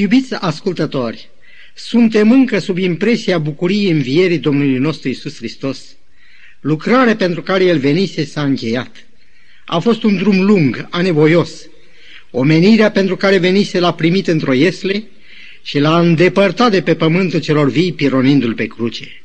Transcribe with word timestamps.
Iubiți 0.00 0.34
ascultători, 0.34 1.28
suntem 1.74 2.30
încă 2.30 2.58
sub 2.58 2.78
impresia 2.78 3.38
bucuriei 3.38 3.90
învierii 3.90 4.38
Domnului 4.38 4.78
nostru 4.78 5.08
Isus 5.08 5.36
Hristos. 5.36 5.78
Lucrarea 6.60 7.16
pentru 7.16 7.42
care 7.42 7.64
El 7.64 7.78
venise 7.78 8.24
s-a 8.24 8.42
încheiat. 8.42 9.06
A 9.66 9.78
fost 9.78 10.02
un 10.02 10.16
drum 10.16 10.40
lung, 10.44 10.86
anevoios. 10.90 11.50
Omenirea 12.30 12.90
pentru 12.90 13.16
care 13.16 13.38
venise 13.38 13.78
l-a 13.78 13.92
primit 13.92 14.26
într-o 14.26 14.52
iesle 14.52 15.04
și 15.62 15.78
l-a 15.78 16.00
îndepărtat 16.00 16.70
de 16.70 16.82
pe 16.82 16.94
pământul 16.94 17.40
celor 17.40 17.70
vii, 17.70 17.92
pironindu-l 17.92 18.54
pe 18.54 18.66
cruce. 18.66 19.22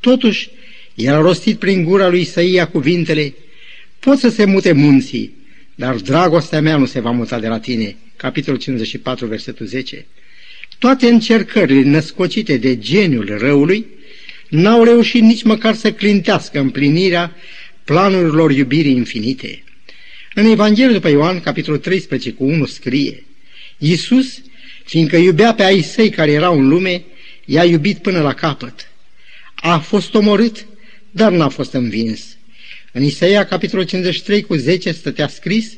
Totuși, 0.00 0.50
el 0.94 1.14
a 1.14 1.20
rostit 1.20 1.58
prin 1.58 1.84
gura 1.84 2.08
lui 2.08 2.20
Isaia 2.20 2.68
cuvintele, 2.68 3.34
pot 3.98 4.18
să 4.18 4.28
se 4.28 4.44
mute 4.44 4.72
munții, 4.72 5.32
dar 5.74 5.94
dragostea 5.94 6.60
mea 6.60 6.76
nu 6.76 6.86
se 6.86 7.00
va 7.00 7.10
muta 7.10 7.40
de 7.40 7.48
la 7.48 7.60
tine. 7.60 7.96
Capitolul 8.16 8.58
54, 8.58 9.26
versetul 9.26 9.66
10. 9.66 10.06
Toate 10.78 11.06
încercările 11.06 11.82
născocite 11.82 12.56
de 12.56 12.78
geniul 12.78 13.36
răului 13.38 13.86
n-au 14.48 14.84
reușit 14.84 15.22
nici 15.22 15.42
măcar 15.42 15.74
să 15.74 15.92
clintească 15.92 16.58
împlinirea 16.58 17.36
planurilor 17.84 18.50
iubirii 18.50 18.96
infinite. 18.96 19.62
În 20.34 20.44
Evanghelia 20.44 20.92
după 20.92 21.08
Ioan, 21.08 21.40
capitolul 21.40 21.78
13 21.78 22.32
cu 22.32 22.44
1 22.44 22.66
scrie, 22.66 23.24
Iisus, 23.78 24.42
fiindcă 24.84 25.16
iubea 25.16 25.54
pe 25.54 25.62
ai 25.62 25.80
săi 25.80 26.10
care 26.10 26.30
erau 26.30 26.58
în 26.58 26.68
lume, 26.68 27.02
i-a 27.44 27.64
iubit 27.64 27.98
până 27.98 28.20
la 28.20 28.34
capăt. 28.34 28.90
A 29.54 29.78
fost 29.78 30.14
omorât, 30.14 30.66
dar 31.10 31.32
n-a 31.32 31.48
fost 31.48 31.72
învins. 31.72 32.36
În 32.92 33.02
Isaia, 33.02 33.46
capitolul 33.46 33.84
53 33.84 34.42
cu 34.42 34.54
10 34.54 34.92
stătea 34.92 35.28
scris 35.28 35.72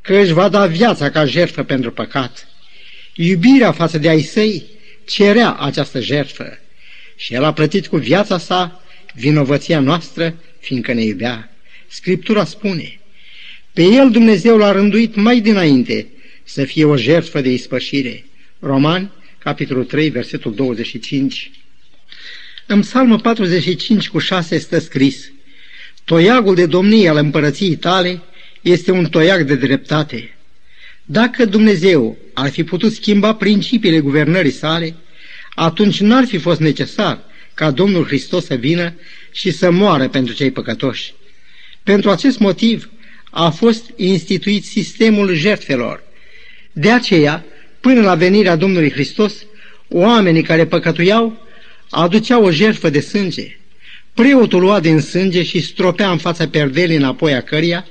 că 0.00 0.16
își 0.16 0.32
va 0.32 0.48
da 0.48 0.66
viața 0.66 1.10
ca 1.10 1.24
jertfă 1.24 1.62
pentru 1.62 1.92
păcat. 1.92 2.48
Iubirea 3.14 3.72
față 3.72 3.98
de 3.98 4.08
ai 4.08 4.22
săi 4.22 4.64
cerea 5.04 5.52
această 5.52 6.00
jertfă 6.00 6.58
și 7.16 7.34
el 7.34 7.44
a 7.44 7.52
plătit 7.52 7.86
cu 7.86 7.96
viața 7.96 8.38
sa 8.38 8.82
vinovăția 9.14 9.80
noastră, 9.80 10.34
fiindcă 10.60 10.92
ne 10.92 11.02
iubea. 11.02 11.56
Scriptura 11.88 12.44
spune, 12.44 13.00
pe 13.72 13.82
el 13.82 14.10
Dumnezeu 14.10 14.56
l-a 14.56 14.72
rânduit 14.72 15.14
mai 15.14 15.40
dinainte 15.40 16.06
să 16.44 16.64
fie 16.64 16.84
o 16.84 16.96
jertfă 16.96 17.40
de 17.40 17.50
ispășire. 17.50 18.24
Romani, 18.58 19.10
capitolul 19.38 19.84
3, 19.84 20.08
versetul 20.08 20.54
25. 20.54 21.50
În 22.66 22.80
psalmul 22.80 23.20
45 23.20 24.08
cu 24.08 24.18
6 24.18 24.58
stă 24.58 24.78
scris, 24.78 25.30
Toiagul 26.04 26.54
de 26.54 26.66
domnie 26.66 27.08
al 27.08 27.16
împărăției 27.16 27.76
tale 27.76 28.22
este 28.60 28.90
un 28.90 29.04
toiag 29.04 29.42
de 29.42 29.54
dreptate. 29.54 30.36
Dacă 31.04 31.44
Dumnezeu 31.44 32.16
ar 32.32 32.50
fi 32.50 32.64
putut 32.64 32.92
schimba 32.92 33.34
principiile 33.34 33.98
guvernării 33.98 34.50
sale, 34.50 34.94
atunci 35.54 36.00
n-ar 36.00 36.24
fi 36.24 36.38
fost 36.38 36.60
necesar 36.60 37.20
ca 37.54 37.70
Domnul 37.70 38.04
Hristos 38.06 38.44
să 38.44 38.54
vină 38.54 38.94
și 39.32 39.50
să 39.50 39.70
moară 39.70 40.08
pentru 40.08 40.34
cei 40.34 40.50
păcătoși. 40.50 41.14
Pentru 41.82 42.10
acest 42.10 42.38
motiv 42.38 42.90
a 43.30 43.50
fost 43.50 43.90
instituit 43.96 44.64
sistemul 44.64 45.34
jertfelor. 45.34 46.02
De 46.72 46.90
aceea, 46.90 47.44
până 47.80 48.00
la 48.00 48.14
venirea 48.14 48.56
Domnului 48.56 48.90
Hristos, 48.90 49.34
oamenii 49.88 50.42
care 50.42 50.66
păcătuiau 50.66 51.46
aduceau 51.90 52.44
o 52.44 52.50
jertfă 52.50 52.90
de 52.90 53.00
sânge. 53.00 53.56
Preotul 54.14 54.60
lua 54.60 54.80
din 54.80 55.00
sânge 55.00 55.42
și 55.42 55.60
stropea 55.60 56.10
în 56.10 56.18
fața 56.18 56.48
perdelii 56.48 56.96
înapoi 56.96 57.34
a 57.34 57.40
căria, 57.40 57.86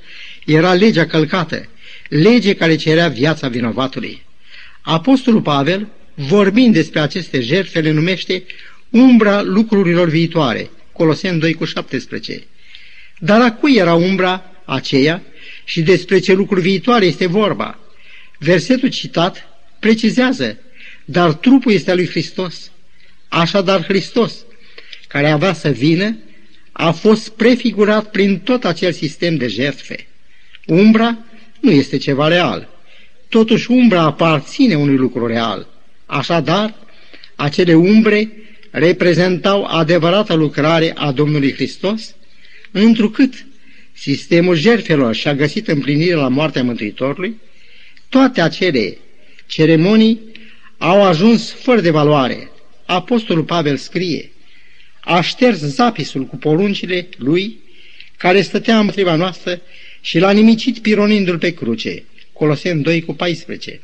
era 0.45 0.73
legea 0.73 1.05
călcată, 1.05 1.69
lege 2.09 2.53
care 2.53 2.75
cerea 2.75 3.07
viața 3.07 3.47
vinovatului. 3.47 4.21
Apostolul 4.81 5.41
Pavel, 5.41 5.87
vorbind 6.13 6.73
despre 6.73 6.99
aceste 6.99 7.41
jertfe, 7.41 7.79
le 7.79 7.91
numește 7.91 8.43
umbra 8.89 9.41
lucrurilor 9.41 10.09
viitoare, 10.09 10.69
Coloseni 10.91 11.39
2 11.39 11.53
cu 11.53 11.65
17. 11.65 12.43
Dar 13.19 13.41
a 13.41 13.53
cui 13.53 13.75
era 13.75 13.93
umbra 13.93 14.43
aceea 14.65 15.21
și 15.63 15.81
despre 15.81 16.19
ce 16.19 16.33
lucruri 16.33 16.61
viitoare 16.61 17.05
este 17.05 17.25
vorba? 17.25 17.79
Versetul 18.37 18.89
citat 18.89 19.47
precizează, 19.79 20.57
dar 21.05 21.33
trupul 21.33 21.71
este 21.71 21.91
al 21.91 21.97
lui 21.97 22.07
Hristos. 22.07 22.71
Așadar 23.27 23.83
Hristos, 23.83 24.45
care 25.11 25.29
avea 25.29 25.53
să 25.53 25.69
vină, 25.69 26.17
a 26.71 26.91
fost 26.91 27.29
prefigurat 27.29 28.11
prin 28.11 28.39
tot 28.39 28.65
acel 28.65 28.91
sistem 28.91 29.35
de 29.35 29.47
jertfe. 29.47 30.07
Umbra 30.65 31.17
nu 31.59 31.71
este 31.71 31.97
ceva 31.97 32.27
real. 32.27 32.69
Totuși 33.29 33.71
umbra 33.71 34.01
aparține 34.01 34.75
unui 34.75 34.95
lucru 34.95 35.27
real. 35.27 35.67
Așadar, 36.05 36.75
acele 37.35 37.73
umbre 37.73 38.31
reprezentau 38.69 39.63
adevărata 39.63 40.33
lucrare 40.33 40.91
a 40.95 41.11
Domnului 41.11 41.53
Hristos, 41.53 42.15
întrucât 42.71 43.45
sistemul 43.93 44.55
jertfelor 44.55 45.15
și-a 45.15 45.35
găsit 45.35 45.67
împlinire 45.67 46.13
la 46.13 46.27
moartea 46.27 46.63
Mântuitorului, 46.63 47.35
toate 48.09 48.41
acele 48.41 48.97
ceremonii 49.45 50.19
au 50.77 51.03
ajuns 51.03 51.51
fără 51.51 51.81
de 51.81 51.89
valoare. 51.89 52.51
Apostolul 52.85 53.43
Pavel 53.43 53.77
scrie, 53.77 54.30
a 55.01 55.21
șters 55.21 55.57
zapisul 55.57 56.25
cu 56.25 56.37
poruncile 56.37 57.07
lui, 57.17 57.57
care 58.17 58.41
stătea 58.41 58.79
împotriva 58.79 59.15
noastră 59.15 59.61
și 60.01 60.19
l-a 60.19 60.31
nimicit 60.31 60.79
pironindu-l 60.79 61.37
pe 61.37 61.53
cruce. 61.53 62.03
Coloseni 62.33 62.83
2 62.83 63.01
cu 63.01 63.13
14. 63.13 63.81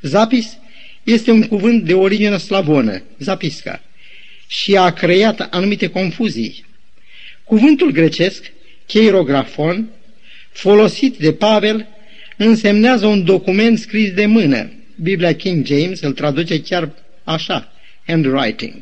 Zapis 0.00 0.56
este 1.02 1.30
un 1.30 1.42
cuvânt 1.42 1.84
de 1.84 1.94
origine 1.94 2.36
slavonă, 2.36 3.02
zapisca, 3.18 3.82
și 4.46 4.76
a 4.76 4.90
creat 4.90 5.40
anumite 5.40 5.86
confuzii. 5.86 6.64
Cuvântul 7.44 7.90
grecesc, 7.90 8.52
cheirografon, 8.86 9.88
folosit 10.52 11.16
de 11.16 11.32
Pavel, 11.32 11.86
însemnează 12.36 13.06
un 13.06 13.24
document 13.24 13.78
scris 13.78 14.12
de 14.12 14.26
mână. 14.26 14.72
Biblia 15.02 15.34
King 15.34 15.66
James 15.66 16.00
îl 16.00 16.12
traduce 16.12 16.60
chiar 16.62 16.90
așa, 17.24 17.72
handwriting. 18.06 18.74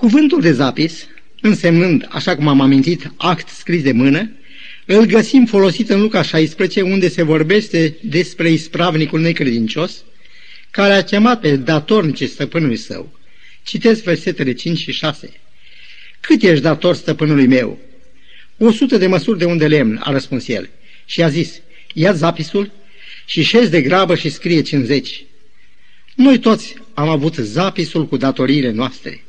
Cuvântul 0.00 0.40
de 0.40 0.52
zapis, 0.52 1.06
însemnând, 1.40 2.08
așa 2.10 2.36
cum 2.36 2.48
am 2.48 2.60
amintit, 2.60 3.12
act 3.16 3.48
scris 3.48 3.82
de 3.82 3.92
mână, 3.92 4.30
îl 4.86 5.04
găsim 5.04 5.46
folosit 5.46 5.90
în 5.90 6.00
Luca 6.00 6.22
16, 6.22 6.80
unde 6.80 7.08
se 7.08 7.22
vorbește 7.22 7.96
despre 8.02 8.50
ispravnicul 8.50 9.20
necredincios, 9.20 10.04
care 10.70 10.92
a 10.92 11.02
chemat 11.02 11.40
pe 11.40 11.56
datornice 11.56 12.26
stăpânului 12.26 12.76
său. 12.76 13.18
Citesc 13.62 14.02
versetele 14.02 14.52
5 14.52 14.78
și 14.78 14.92
6. 14.92 15.32
Cât 16.20 16.42
ești 16.42 16.62
dator 16.62 16.94
stăpânului 16.94 17.46
meu? 17.46 17.78
O 18.58 18.70
sută 18.70 18.96
de 18.96 19.06
măsuri 19.06 19.38
de 19.38 19.44
unde 19.44 19.66
lemn, 19.66 20.00
a 20.04 20.10
răspuns 20.10 20.48
el. 20.48 20.68
Și 21.04 21.22
a 21.22 21.28
zis, 21.28 21.60
ia 21.94 22.12
zapisul 22.12 22.70
și 23.26 23.42
șezi 23.42 23.70
de 23.70 23.82
grabă 23.82 24.14
și 24.14 24.28
scrie 24.28 24.62
50. 24.62 25.24
Noi 26.14 26.38
toți 26.38 26.74
am 26.94 27.08
avut 27.08 27.34
zapisul 27.34 28.06
cu 28.06 28.16
datoriile 28.16 28.70
noastre, 28.70 29.24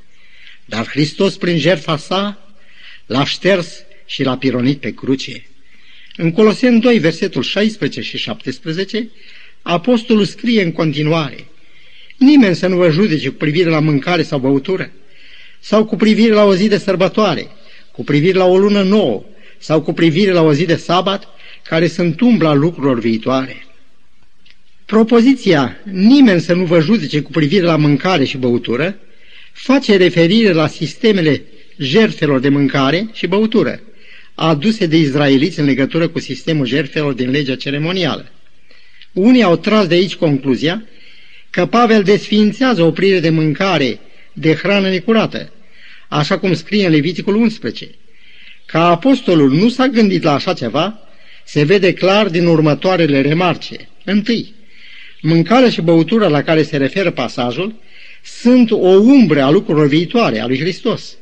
dar 0.65 0.87
Hristos, 0.87 1.37
prin 1.37 1.57
jertfa 1.57 1.97
sa, 1.97 2.49
l-a 3.05 3.25
șters 3.25 3.83
și 4.05 4.23
l-a 4.23 4.37
pironit 4.37 4.79
pe 4.79 4.93
cruce. 4.93 5.45
În 6.15 6.31
Coloseni 6.31 6.79
2, 6.79 6.99
versetul 6.99 7.41
16 7.41 8.01
și 8.01 8.17
17, 8.17 9.09
apostolul 9.61 10.25
scrie 10.25 10.61
în 10.63 10.71
continuare, 10.71 11.45
Nimeni 12.21 12.55
să 12.55 12.67
nu 12.67 12.75
vă 12.75 12.89
judece 12.89 13.29
cu 13.29 13.35
privire 13.35 13.69
la 13.69 13.79
mâncare 13.79 14.23
sau 14.23 14.39
băutură, 14.39 14.91
sau 15.59 15.85
cu 15.85 15.95
privire 15.95 16.33
la 16.33 16.43
o 16.43 16.55
zi 16.55 16.67
de 16.67 16.77
sărbătoare, 16.77 17.47
cu 17.91 18.03
privire 18.03 18.37
la 18.37 18.45
o 18.45 18.57
lună 18.57 18.83
nouă, 18.83 19.23
sau 19.57 19.81
cu 19.81 19.93
privire 19.93 20.31
la 20.31 20.41
o 20.41 20.53
zi 20.53 20.65
de 20.65 20.75
sabat, 20.75 21.27
care 21.63 21.87
sunt 21.87 22.19
umbla 22.19 22.53
lucrurilor 22.53 22.99
viitoare. 22.99 23.65
Propoziția 24.85 25.77
nimeni 25.91 26.41
să 26.41 26.53
nu 26.53 26.65
vă 26.65 26.79
judece 26.79 27.21
cu 27.21 27.31
privire 27.31 27.65
la 27.65 27.75
mâncare 27.75 28.23
și 28.23 28.37
băutură 28.37 28.99
face 29.51 29.97
referire 29.97 30.51
la 30.51 30.67
sistemele 30.67 31.41
jertfelor 31.77 32.39
de 32.39 32.49
mâncare 32.49 33.09
și 33.13 33.27
băutură, 33.27 33.81
aduse 34.35 34.85
de 34.85 34.97
izraeliți 34.97 35.59
în 35.59 35.65
legătură 35.65 36.07
cu 36.07 36.19
sistemul 36.19 36.65
jertfelor 36.65 37.13
din 37.13 37.29
legea 37.29 37.55
ceremonială. 37.55 38.31
Unii 39.13 39.43
au 39.43 39.55
tras 39.55 39.87
de 39.87 39.95
aici 39.95 40.15
concluzia 40.15 40.85
că 41.49 41.65
Pavel 41.65 42.03
desființează 42.03 42.83
oprire 42.83 43.19
de 43.19 43.29
mâncare, 43.29 43.99
de 44.33 44.53
hrană 44.53 44.89
necurată, 44.89 45.51
așa 46.07 46.39
cum 46.39 46.53
scrie 46.53 46.85
în 46.85 46.91
Leviticul 46.91 47.35
11. 47.35 47.89
Ca 48.65 48.89
apostolul 48.89 49.51
nu 49.51 49.69
s-a 49.69 49.87
gândit 49.87 50.23
la 50.23 50.33
așa 50.33 50.53
ceva, 50.53 50.99
se 51.45 51.63
vede 51.63 51.93
clar 51.93 52.29
din 52.29 52.45
următoarele 52.45 53.21
remarce. 53.21 53.89
Întâi, 54.05 54.53
mâncarea 55.21 55.69
și 55.69 55.81
băutura 55.81 56.27
la 56.27 56.41
care 56.41 56.63
se 56.63 56.77
referă 56.77 57.11
pasajul 57.11 57.75
sunt 58.23 58.71
o 58.71 58.87
umbră 58.87 59.41
a 59.41 59.49
lucrurilor 59.49 59.87
viitoare, 59.87 60.39
a 60.39 60.47
lui 60.47 60.59
Hristos. 60.59 61.17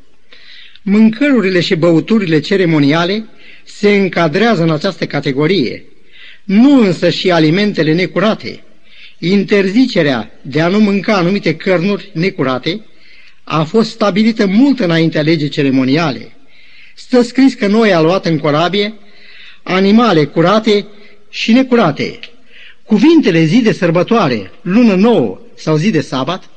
Mâncărurile 0.81 1.59
și 1.59 1.75
băuturile 1.75 2.39
ceremoniale 2.39 3.25
se 3.63 3.95
încadrează 3.95 4.63
în 4.63 4.71
această 4.71 5.05
categorie, 5.05 5.83
nu 6.43 6.79
însă 6.81 7.09
și 7.09 7.31
alimentele 7.31 7.93
necurate. 7.93 8.63
Interzicerea 9.17 10.31
de 10.41 10.61
a 10.61 10.67
nu 10.67 10.79
mânca 10.79 11.13
anumite 11.13 11.55
cărnuri 11.55 12.09
necurate 12.13 12.85
a 13.43 13.63
fost 13.63 13.89
stabilită 13.89 14.45
mult 14.45 14.79
înaintea 14.79 15.21
legii 15.21 15.49
ceremoniale. 15.49 16.31
Stă 16.95 17.21
scris 17.21 17.53
că 17.53 17.67
noi 17.67 17.93
a 17.93 18.01
luat 18.01 18.25
în 18.25 18.37
corabie 18.37 18.93
animale 19.63 20.25
curate 20.25 20.87
și 21.29 21.51
necurate. 21.51 22.19
Cuvintele 22.85 23.43
zi 23.43 23.61
de 23.61 23.71
sărbătoare, 23.71 24.51
lună 24.61 24.93
nouă 24.93 25.41
sau 25.55 25.75
zi 25.75 25.91
de 25.91 26.01
sabat, 26.01 26.49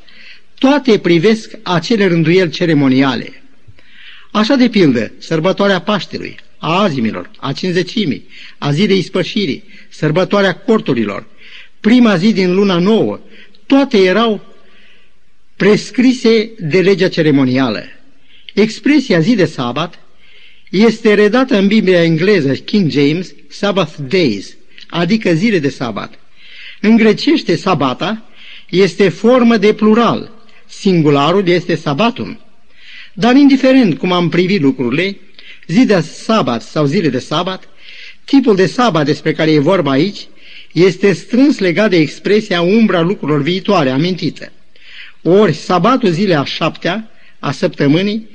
toate 0.62 0.98
privesc 0.98 1.50
acele 1.62 2.06
rânduieli 2.06 2.50
ceremoniale. 2.50 3.42
Așa 4.30 4.54
de 4.54 4.68
pildă, 4.68 5.12
sărbătoarea 5.18 5.80
Paștelui, 5.80 6.36
a 6.58 6.82
azimilor, 6.82 7.30
a 7.36 7.52
cinzecimii, 7.52 8.28
a 8.58 8.72
zilei 8.72 8.98
ispășirii, 8.98 9.64
sărbătoarea 9.88 10.54
corturilor, 10.54 11.26
prima 11.80 12.16
zi 12.16 12.32
din 12.32 12.54
luna 12.54 12.78
nouă, 12.78 13.20
toate 13.66 13.98
erau 13.98 14.40
prescrise 15.56 16.50
de 16.58 16.80
legea 16.80 17.08
ceremonială. 17.08 17.84
Expresia 18.54 19.20
zi 19.20 19.34
de 19.34 19.44
sabat 19.44 19.98
este 20.70 21.14
redată 21.14 21.56
în 21.56 21.66
Biblia 21.66 22.02
engleză 22.02 22.52
King 22.52 22.90
James 22.90 23.34
Sabbath 23.48 23.94
Days, 24.08 24.56
adică 24.88 25.34
zile 25.34 25.58
de 25.58 25.68
sabat. 25.68 26.18
În 26.80 26.96
grecește 26.96 27.56
sabata 27.56 28.30
este 28.68 29.08
formă 29.08 29.56
de 29.56 29.74
plural, 29.74 30.40
singularul 30.78 31.48
este 31.48 31.74
sabatum. 31.74 32.40
Dar 33.12 33.36
indiferent 33.36 33.98
cum 33.98 34.12
am 34.12 34.28
privit 34.28 34.60
lucrurile, 34.60 35.16
zi 35.66 35.84
de 35.84 36.00
sabat 36.00 36.62
sau 36.62 36.84
zile 36.84 37.08
de 37.08 37.18
sabat, 37.18 37.68
tipul 38.24 38.56
de 38.56 38.66
sabat 38.66 39.04
despre 39.04 39.32
care 39.32 39.50
e 39.50 39.58
vorba 39.58 39.90
aici 39.90 40.26
este 40.72 41.12
strâns 41.12 41.58
legat 41.58 41.90
de 41.90 41.96
expresia 41.96 42.60
umbra 42.60 43.00
lucrurilor 43.00 43.42
viitoare 43.42 43.90
amintită. 43.90 44.52
Ori 45.22 45.52
sabatul 45.52 46.10
zilei 46.10 46.36
a 46.36 46.44
șaptea, 46.44 47.10
a 47.38 47.52
săptămânii, 47.52 48.28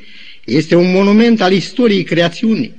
este 0.45 0.75
un 0.75 0.91
monument 0.91 1.41
al 1.41 1.51
istoriei 1.51 2.03
creațiunii. 2.03 2.73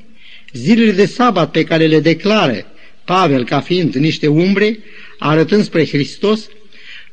Zilele 0.52 0.90
de 0.90 1.06
sabat 1.06 1.50
pe 1.50 1.64
care 1.64 1.86
le 1.86 2.00
declară 2.00 2.66
Pavel 3.04 3.44
ca 3.44 3.60
fiind 3.60 3.94
niște 3.94 4.26
umbre, 4.26 4.78
arătând 5.18 5.64
spre 5.64 5.86
Hristos, 5.86 6.48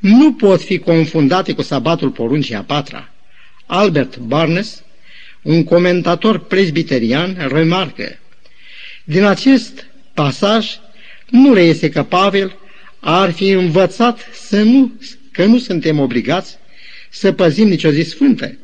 nu 0.05 0.33
pot 0.33 0.61
fi 0.61 0.77
confundate 0.77 1.53
cu 1.53 1.61
sabatul 1.61 2.09
poruncii 2.09 2.55
a 2.55 2.61
patra. 2.63 3.13
Albert 3.65 4.17
Barnes, 4.17 4.83
un 5.41 5.63
comentator 5.63 6.39
presbiterian, 6.39 7.47
remarcă, 7.51 8.19
din 9.03 9.23
acest 9.23 9.85
pasaj 10.13 10.67
nu 11.29 11.53
reiese 11.53 11.89
că 11.89 12.03
Pavel 12.03 12.55
ar 12.99 13.31
fi 13.31 13.49
învățat 13.49 14.19
să 14.33 14.61
nu, 14.61 14.91
că 15.31 15.45
nu 15.45 15.57
suntem 15.57 15.99
obligați 15.99 16.57
să 17.09 17.31
păzim 17.31 17.67
nicio 17.67 17.89
zi 17.89 18.01
sfântă, 18.01 18.57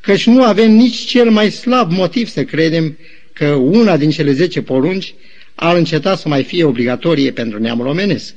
căci 0.00 0.26
nu 0.26 0.42
avem 0.42 0.70
nici 0.72 0.96
cel 0.96 1.30
mai 1.30 1.50
slab 1.50 1.92
motiv 1.92 2.28
să 2.28 2.44
credem 2.44 2.98
că 3.32 3.46
una 3.48 3.96
din 3.96 4.10
cele 4.10 4.32
zece 4.32 4.62
porunci 4.62 5.14
ar 5.54 5.76
înceta 5.76 6.16
să 6.16 6.28
mai 6.28 6.44
fie 6.44 6.64
obligatorie 6.64 7.30
pentru 7.32 7.60
neamul 7.60 7.86
omenesc. 7.86 8.34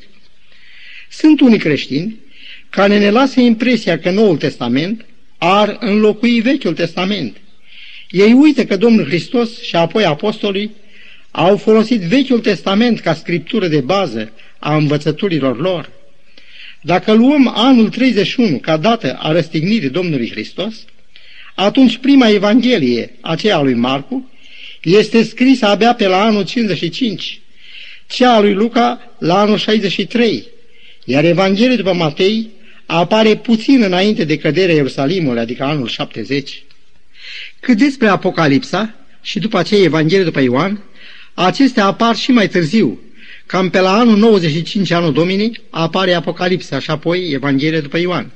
Sunt 1.10 1.40
unii 1.40 1.60
creștini 1.60 2.20
care 2.72 3.00
ne 3.00 3.10
lasă 3.10 3.40
impresia 3.40 4.00
că 4.00 4.10
Noul 4.10 4.38
Testament 4.38 5.06
ar 5.38 5.78
înlocui 5.80 6.42
Vechiul 6.42 6.74
Testament. 6.74 7.38
Ei 8.10 8.34
uită 8.34 8.66
că 8.66 8.78
Domnul 8.78 9.06
Hristos 9.06 9.62
și 9.62 9.76
apoi 9.76 10.06
apostolii 10.06 10.72
au 11.32 11.58
folosit 11.58 12.02
Vechiul 12.02 12.40
Testament 12.40 13.00
ca 13.00 13.14
scriptură 13.14 13.68
de 13.68 13.80
bază 13.80 14.32
a 14.60 14.76
învățăturilor 14.76 15.60
lor. 15.60 15.90
Dacă 16.82 17.14
luăm 17.14 17.52
anul 17.56 17.90
31 17.90 18.58
ca 18.58 18.78
dată 18.78 19.18
a 19.22 19.32
răstignirii 19.32 19.90
Domnului 19.90 20.30
Hristos, 20.30 20.76
atunci 21.56 21.98
prima 21.98 22.30
Evanghelie, 22.30 23.16
aceea 23.22 23.58
a 23.58 23.62
lui 23.62 23.74
Marcu, 23.74 24.30
este 24.84 25.24
scrisă 25.24 25.66
abia 25.66 25.94
pe 25.94 26.08
la 26.08 26.24
anul 26.24 26.44
55, 26.44 27.42
cea 28.08 28.34
a 28.34 28.40
lui 28.40 28.54
Luca 28.54 29.16
la 29.20 29.40
anul 29.40 29.58
63, 29.58 30.44
iar 31.06 31.26
Evanghelia 31.26 31.76
după 31.76 31.94
Matei 31.94 32.50
apare 32.86 33.36
puțin 33.36 33.82
înainte 33.82 34.24
de 34.24 34.38
căderea 34.38 34.76
Ierusalimului, 34.76 35.42
adică 35.42 35.64
anul 35.64 35.88
70. 35.88 36.64
Cât 37.60 37.78
despre 37.78 38.08
Apocalipsa 38.08 38.96
și 39.22 39.40
după 39.40 39.58
aceea 39.58 39.84
Evanghelia 39.84 40.24
după 40.24 40.40
Ioan, 40.40 40.84
acestea 41.34 41.86
apar 41.86 42.16
și 42.16 42.32
mai 42.32 42.48
târziu, 42.48 43.00
cam 43.46 43.70
pe 43.70 43.80
la 43.80 43.94
anul 43.94 44.18
95 44.18 44.92
anul 44.92 45.14
Domini 45.14 45.62
apare 45.70 46.14
Apocalipsa 46.14 46.80
și 46.80 46.90
apoi 46.90 47.32
Evanghelia 47.32 47.82
după 47.82 47.98
Ioan. 47.98 48.32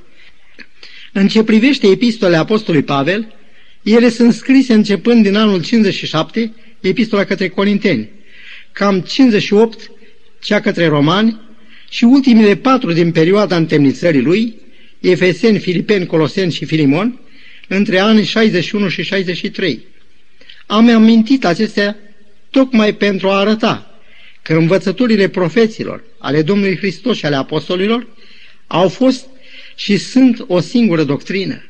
În 1.14 1.28
ce 1.28 1.44
privește 1.44 1.88
epistolele 1.88 2.38
Apostolului 2.38 2.86
Pavel, 2.86 3.36
ele 3.84 4.10
sunt 4.10 4.34
scrise 4.34 4.74
începând 4.74 5.24
din 5.24 5.36
anul 5.36 5.64
57, 5.64 6.54
epistola 6.80 7.24
către 7.24 7.48
Corinteni, 7.48 8.10
cam 8.72 9.00
58, 9.02 9.92
cea 10.42 10.60
către 10.60 10.88
Romani 10.88 11.45
și 11.96 12.04
ultimele 12.04 12.56
patru 12.56 12.92
din 12.92 13.12
perioada 13.12 13.56
întemnițării 13.56 14.22
lui, 14.22 14.56
Efeseni, 15.00 15.60
Filipeni, 15.60 16.06
Coloseni 16.06 16.52
și 16.52 16.66
Filimon, 16.66 17.20
între 17.68 18.00
anii 18.00 18.24
61 18.24 18.88
și 18.90 19.04
63. 19.04 19.86
Am 20.66 20.90
amintit 20.90 21.46
acestea 21.46 21.98
tocmai 22.50 22.94
pentru 22.94 23.30
a 23.30 23.40
arăta 23.40 24.02
că 24.42 24.54
învățăturile 24.54 25.28
profeților 25.28 26.04
ale 26.20 26.42
Domnului 26.42 26.78
Hristos 26.78 27.18
și 27.18 27.26
ale 27.26 27.36
apostolilor 27.36 28.08
au 28.68 28.90
fost 28.90 29.26
și 29.76 29.98
sunt 29.98 30.44
o 30.48 30.60
singură 30.60 31.04
doctrină. 31.04 31.64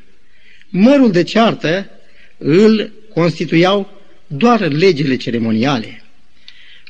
Mărul 0.68 1.10
de 1.10 1.22
ceartă 1.22 1.90
îl 2.38 2.92
constituiau 3.14 4.02
doar 4.26 4.68
legile 4.72 5.16
ceremoniale. 5.16 6.04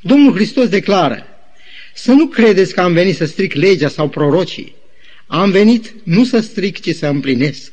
Domnul 0.03 0.35
Hristos 0.35 0.69
declară, 0.69 1.36
să 1.97 2.13
nu 2.13 2.27
credeți 2.27 2.75
că 2.75 2.81
am 2.81 2.93
venit 2.93 3.17
să 3.17 3.25
stric 3.25 3.55
legea 3.55 3.89
sau 3.89 4.09
prorocii. 4.09 4.75
Am 5.27 5.51
venit 5.51 5.95
nu 6.03 6.25
să 6.25 6.41
stric, 6.41 6.81
ci 6.81 6.95
să 6.95 7.07
împlinesc. 7.07 7.73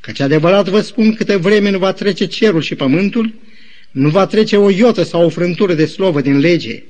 Căci 0.00 0.20
adevărat 0.20 0.68
vă 0.68 0.80
spun, 0.80 1.14
câte 1.14 1.36
vreme 1.36 1.70
nu 1.70 1.78
va 1.78 1.92
trece 1.92 2.26
cerul 2.26 2.62
și 2.62 2.74
pământul, 2.74 3.34
nu 3.90 4.08
va 4.08 4.26
trece 4.26 4.56
o 4.56 4.70
iotă 4.70 5.02
sau 5.02 5.24
o 5.24 5.28
frântură 5.28 5.74
de 5.74 5.86
slovă 5.86 6.20
din 6.20 6.38
lege. 6.38 6.82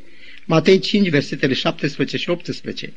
Matei 0.44 0.78
5, 0.78 1.08
versetele 1.08 1.54
17 1.54 2.16
și 2.16 2.30
18. 2.30 2.92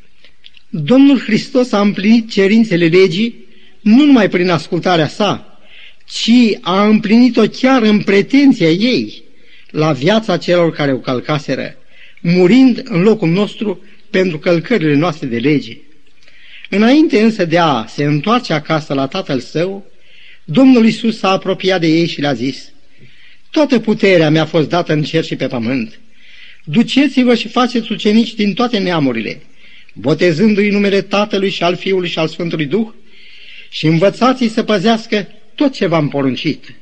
Domnul 0.70 1.20
Hristos 1.20 1.72
a 1.72 1.82
împlinit 1.82 2.32
cerințele 2.32 2.86
legii 2.86 3.46
nu 3.82 4.06
numai 4.06 4.30
prin 4.30 4.50
ascultarea 4.50 5.08
sa, 5.08 5.60
ci 6.06 6.58
a 6.62 6.88
împlinit-o 6.88 7.44
chiar 7.48 7.82
în 7.82 8.02
pretenția 8.02 8.70
ei 8.70 9.24
la 9.70 9.92
viața 9.92 10.38
celor 10.38 10.72
care 10.72 10.94
o 10.94 10.98
călcaseră, 10.98 11.79
murind 12.22 12.82
în 12.84 13.02
locul 13.02 13.30
nostru 13.30 13.84
pentru 14.10 14.40
călcările 14.40 14.96
noastre 14.96 15.28
de 15.28 15.38
lege. 15.38 15.78
Înainte 16.70 17.22
însă 17.22 17.46
de 17.46 17.58
a 17.58 17.86
se 17.86 18.04
întoarce 18.04 18.54
acasă 18.54 18.94
la 18.94 19.08
tatăl 19.08 19.40
său, 19.40 19.92
Domnul 20.44 20.86
Isus 20.86 21.18
s-a 21.18 21.30
apropiat 21.30 21.80
de 21.80 21.88
ei 21.88 22.08
și 22.08 22.22
le-a 22.22 22.34
zis, 22.34 22.72
Toată 23.52 23.80
puterea 23.80 24.30
mi-a 24.30 24.46
fost 24.46 24.70
dată 24.70 24.94
în 24.94 25.04
cer 25.04 25.24
și 25.24 25.36
pe 25.36 25.48
pământ. 25.48 26.00
Duceți-vă 26.64 27.36
și 27.36 27.48
faceți 27.48 27.92
ucenici 27.92 28.34
din 28.34 28.54
toate 28.54 28.78
neamurile, 28.78 29.42
botezându-i 29.94 30.70
numele 30.70 31.02
Tatălui 31.02 31.50
și 31.50 31.64
al 31.64 31.76
Fiului 31.76 32.10
și 32.10 32.20
al 32.20 32.28
Sfântului 32.28 32.66
Duh 32.66 32.88
și 33.70 33.86
învățați-i 33.86 34.50
să 34.50 34.64
păzească 34.64 35.28
tot 35.56 35.74
ce 35.74 35.86
v-am 35.86 36.10
poruncit. 36.10 36.74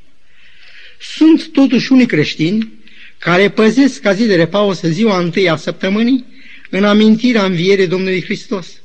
Sunt 1.00 1.52
totuși 1.52 1.92
unii 1.92 2.06
creștini 2.06 2.72
care 3.20 3.50
păzesc 3.50 4.02
ca 4.02 4.14
zi 4.14 4.26
de 4.26 4.36
repausă 4.36 4.88
ziua 4.88 5.20
întâi 5.20 5.50
a 5.50 5.56
săptămânii 5.56 6.26
în 6.70 6.84
amintirea 6.84 7.44
învierii 7.46 7.88
Domnului 7.88 8.24
Hristos. 8.24 8.82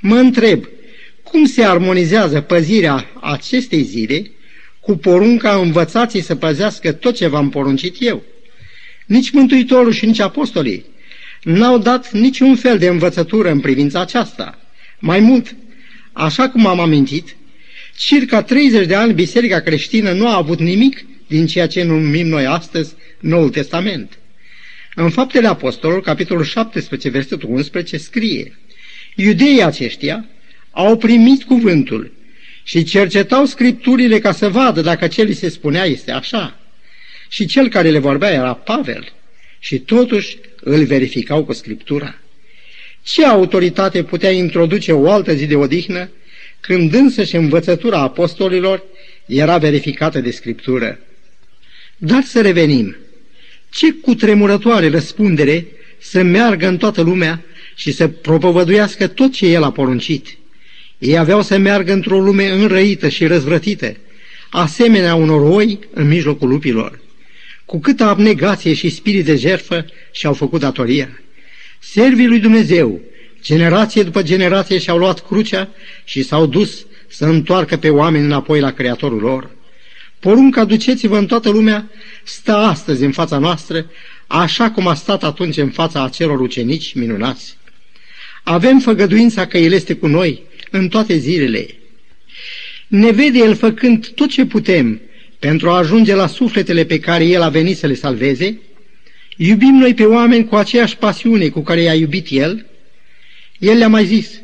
Mă 0.00 0.16
întreb, 0.16 0.64
cum 1.22 1.44
se 1.44 1.64
armonizează 1.64 2.40
păzirea 2.40 3.10
acestei 3.20 3.82
zile 3.82 4.30
cu 4.80 4.96
porunca 4.96 5.54
învățații 5.56 6.22
să 6.22 6.34
păzească 6.34 6.92
tot 6.92 7.14
ce 7.14 7.26
v-am 7.26 7.50
poruncit 7.50 7.96
eu? 7.98 8.22
Nici 9.06 9.30
Mântuitorul 9.30 9.92
și 9.92 10.06
nici 10.06 10.20
apostolii 10.20 10.84
n-au 11.42 11.78
dat 11.78 12.12
niciun 12.12 12.56
fel 12.56 12.78
de 12.78 12.86
învățătură 12.86 13.50
în 13.50 13.60
privința 13.60 14.00
aceasta. 14.00 14.58
Mai 14.98 15.20
mult, 15.20 15.56
așa 16.12 16.48
cum 16.48 16.66
am 16.66 16.80
amintit, 16.80 17.36
circa 17.96 18.42
30 18.42 18.86
de 18.86 18.94
ani 18.94 19.12
biserica 19.12 19.60
creștină 19.60 20.12
nu 20.12 20.28
a 20.28 20.36
avut 20.36 20.58
nimic 20.58 21.04
din 21.26 21.46
ceea 21.46 21.66
ce 21.66 21.82
numim 21.82 22.26
noi 22.26 22.46
astăzi 22.46 22.94
Noul 23.20 23.50
Testament. 23.50 24.18
În 24.94 25.10
Faptele 25.10 25.46
Apostolilor, 25.46 26.02
capitolul 26.02 26.44
17, 26.44 27.08
versetul 27.08 27.48
11, 27.50 27.96
scrie 27.96 28.58
Iudeii 29.14 29.62
aceștia 29.62 30.24
au 30.70 30.96
primit 30.96 31.44
cuvântul 31.44 32.12
și 32.62 32.84
cercetau 32.84 33.44
scripturile 33.44 34.18
ca 34.18 34.32
să 34.32 34.48
vadă 34.48 34.80
dacă 34.80 35.06
ce 35.06 35.22
li 35.22 35.32
se 35.32 35.48
spunea 35.48 35.84
este 35.84 36.10
așa. 36.10 36.60
Și 37.28 37.46
cel 37.46 37.68
care 37.68 37.90
le 37.90 37.98
vorbea 37.98 38.32
era 38.32 38.54
Pavel 38.54 39.12
și 39.58 39.78
totuși 39.78 40.38
îl 40.60 40.84
verificau 40.84 41.44
cu 41.44 41.52
scriptura. 41.52 42.18
Ce 43.02 43.24
autoritate 43.24 44.04
putea 44.04 44.30
introduce 44.30 44.92
o 44.92 45.10
altă 45.10 45.34
zi 45.34 45.46
de 45.46 45.56
odihnă 45.56 46.10
când 46.60 46.94
însă 46.94 47.24
și 47.24 47.36
învățătura 47.36 47.98
apostolilor 47.98 48.82
era 49.26 49.58
verificată 49.58 50.20
de 50.20 50.30
Scriptură? 50.30 50.98
Dar 51.96 52.22
să 52.22 52.40
revenim. 52.40 52.96
Ce 53.70 53.92
cutremurătoare 53.92 54.88
răspundere 54.88 55.66
să 55.98 56.22
meargă 56.22 56.66
în 56.66 56.76
toată 56.76 57.02
lumea 57.02 57.42
și 57.74 57.92
să 57.92 58.08
propovăduiască 58.08 59.06
tot 59.06 59.32
ce 59.32 59.46
El 59.46 59.62
a 59.62 59.70
poruncit. 59.70 60.38
Ei 60.98 61.18
aveau 61.18 61.42
să 61.42 61.58
meargă 61.58 61.92
într-o 61.92 62.20
lume 62.20 62.50
înrăită 62.50 63.08
și 63.08 63.26
răzvrătită, 63.26 63.96
asemenea 64.50 65.14
unor 65.14 65.40
oi 65.56 65.78
în 65.94 66.08
mijlocul 66.08 66.48
lupilor. 66.48 67.00
Cu 67.64 67.80
câtă 67.80 68.04
abnegație 68.04 68.74
și 68.74 68.88
spirit 68.88 69.24
de 69.24 69.36
jertfă 69.36 69.86
și-au 70.12 70.32
făcut 70.32 70.60
datoria. 70.60 71.20
Servii 71.78 72.26
lui 72.26 72.38
Dumnezeu, 72.38 73.00
generație 73.42 74.02
după 74.02 74.22
generație 74.22 74.78
și-au 74.78 74.98
luat 74.98 75.26
crucea 75.26 75.68
și 76.04 76.22
s-au 76.22 76.46
dus 76.46 76.86
să 77.08 77.24
întoarcă 77.24 77.76
pe 77.76 77.88
oameni 77.88 78.24
înapoi 78.24 78.60
la 78.60 78.70
Creatorul 78.70 79.20
lor. 79.20 79.50
Porunca 80.20 80.64
duceți-vă 80.64 81.18
în 81.18 81.26
toată 81.26 81.50
lumea 81.50 81.90
stă 82.24 82.52
astăzi 82.52 83.04
în 83.04 83.12
fața 83.12 83.38
noastră, 83.38 83.90
așa 84.26 84.70
cum 84.70 84.86
a 84.86 84.94
stat 84.94 85.24
atunci 85.24 85.56
în 85.56 85.70
fața 85.70 86.04
acelor 86.04 86.40
ucenici 86.40 86.94
minunați. 86.94 87.56
Avem 88.42 88.78
făgăduința 88.78 89.46
că 89.46 89.58
El 89.58 89.72
este 89.72 89.94
cu 89.94 90.06
noi 90.06 90.42
în 90.70 90.88
toate 90.88 91.16
zilele. 91.16 91.66
Ne 92.86 93.10
vede 93.10 93.38
El 93.38 93.54
făcând 93.54 94.06
tot 94.06 94.28
ce 94.28 94.44
putem 94.44 95.00
pentru 95.38 95.70
a 95.70 95.76
ajunge 95.76 96.14
la 96.14 96.26
sufletele 96.26 96.84
pe 96.84 96.98
care 96.98 97.24
El 97.24 97.42
a 97.42 97.48
venit 97.48 97.76
să 97.76 97.86
le 97.86 97.94
salveze? 97.94 98.58
Iubim 99.36 99.74
noi 99.74 99.94
pe 99.94 100.04
oameni 100.04 100.44
cu 100.44 100.54
aceeași 100.54 100.96
pasiune 100.96 101.48
cu 101.48 101.60
care 101.60 101.80
i-a 101.80 101.94
iubit 101.94 102.26
El? 102.30 102.66
El 103.58 103.76
le-a 103.76 103.88
mai 103.88 104.04
zis, 104.04 104.40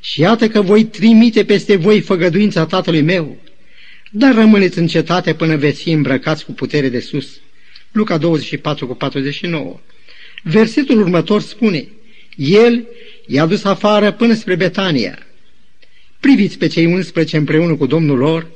și 0.00 0.20
iată 0.20 0.48
că 0.48 0.62
voi 0.62 0.84
trimite 0.84 1.44
peste 1.44 1.76
voi 1.76 2.00
făgăduința 2.00 2.66
Tatălui 2.66 3.02
meu, 3.02 3.36
dar 4.10 4.34
rămâneți 4.34 4.78
în 4.78 4.86
cetate 4.86 5.34
până 5.34 5.56
veți 5.56 5.82
fi 5.82 5.90
îmbrăcați 5.90 6.44
cu 6.44 6.52
putere 6.52 6.88
de 6.88 7.00
sus. 7.00 7.40
Luca 7.92 8.18
24 8.18 8.86
cu 8.86 8.94
49. 8.94 9.80
Versetul 10.42 11.00
următor 11.00 11.40
spune, 11.40 11.88
El 12.36 12.86
i-a 13.26 13.46
dus 13.46 13.64
afară 13.64 14.12
până 14.12 14.34
spre 14.34 14.54
Betania. 14.54 15.18
Priviți 16.20 16.58
pe 16.58 16.66
cei 16.66 16.86
11 16.86 17.36
împreună 17.36 17.74
cu 17.74 17.86
Domnul 17.86 18.18
lor, 18.18 18.50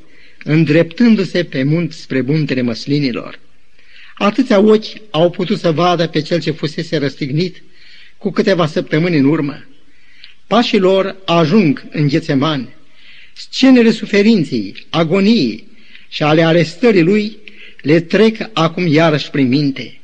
îndreptându-se 0.45 1.45
pe 1.45 1.63
munt 1.63 1.93
spre 1.93 2.21
muntele 2.21 2.61
măslinilor. 2.61 3.39
Atâția 4.15 4.59
ochi 4.59 5.01
au 5.11 5.31
putut 5.31 5.59
să 5.59 5.73
vadă 5.73 6.07
pe 6.07 6.21
cel 6.21 6.41
ce 6.41 6.51
fusese 6.51 6.97
răstignit 6.97 7.63
cu 8.19 8.31
câteva 8.31 8.67
săptămâni 8.67 9.19
în 9.19 9.25
urmă. 9.25 9.65
Pașii 10.47 10.79
lor 10.79 11.17
ajung 11.25 11.87
în 11.91 12.09
Ghețeman. 12.09 12.69
Scenele 13.49 13.91
suferinței, 13.91 14.87
agoniei 14.91 15.65
și 16.09 16.23
ale 16.23 16.43
arestării 16.43 17.03
lui 17.03 17.37
le 17.83 18.01
trec 18.01 18.51
acum 18.53 18.87
iarăși 18.87 19.31
prin 19.31 19.49
minte. 19.49 20.01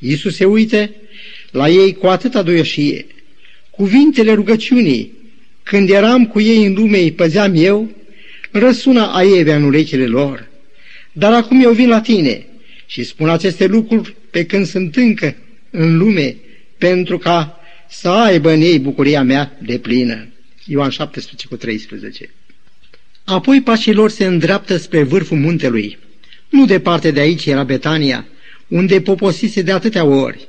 Iisus 0.00 0.36
se 0.36 0.44
uită 0.44 0.90
la 1.50 1.68
ei 1.68 1.94
cu 1.94 2.06
atâta 2.06 2.42
duioșie. 2.42 3.06
Cuvintele 3.70 4.32
rugăciunii, 4.32 5.12
când 5.62 5.90
eram 5.90 6.26
cu 6.26 6.40
ei 6.40 6.64
în 6.64 6.74
lume, 6.74 6.98
îi 6.98 7.12
păzeam 7.12 7.52
eu, 7.54 7.90
răsună 8.50 9.06
aievea 9.12 9.56
în 9.56 9.62
urechile 9.62 10.06
lor. 10.06 10.48
Dar 11.12 11.32
acum 11.32 11.62
eu 11.62 11.72
vin 11.72 11.88
la 11.88 12.00
tine 12.00 12.46
și 12.86 13.04
spun 13.04 13.28
aceste 13.28 13.66
lucruri 13.66 14.14
pe 14.30 14.46
când 14.46 14.66
sunt 14.66 14.96
încă 14.96 15.36
în 15.70 15.98
lume, 15.98 16.36
pentru 16.78 17.18
ca 17.18 17.60
să 17.88 18.08
aibă 18.08 18.50
în 18.50 18.60
ei 18.60 18.78
bucuria 18.78 19.22
mea 19.22 19.58
de 19.62 19.78
plină. 19.78 20.26
Ioan 20.64 20.90
17 20.90 21.46
cu 21.46 21.56
13 21.56 22.30
Apoi 23.30 23.62
pașii 23.62 23.92
lor 23.92 24.10
se 24.10 24.24
îndreaptă 24.24 24.76
spre 24.76 25.02
vârful 25.02 25.38
muntelui. 25.38 25.98
Nu 26.48 26.64
departe 26.64 27.10
de 27.10 27.20
aici 27.20 27.46
era 27.46 27.62
Betania, 27.62 28.26
unde 28.68 29.00
poposise 29.00 29.62
de 29.62 29.72
atâtea 29.72 30.04
ori. 30.04 30.48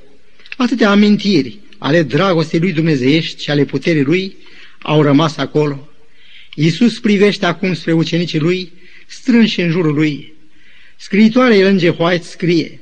Atâtea 0.58 0.90
amintiri 0.90 1.60
ale 1.78 2.02
dragostei 2.02 2.60
lui 2.60 2.72
dumnezeiești 2.72 3.44
și 3.44 3.50
ale 3.50 3.66
puterii 3.66 4.04
lui 4.04 4.36
au 4.82 5.02
rămas 5.02 5.38
acolo. 5.38 5.90
Iisus 6.56 7.00
privește 7.00 7.46
acum 7.46 7.74
spre 7.74 7.92
ucenicii 7.92 8.40
lui, 8.40 8.72
strânși 9.08 9.62
în 9.62 9.70
jurul 9.70 9.94
lui. 9.94 10.34
Scriitoarea 10.98 11.58
Ellen 11.58 11.96
White 11.98 12.24
scrie, 12.24 12.82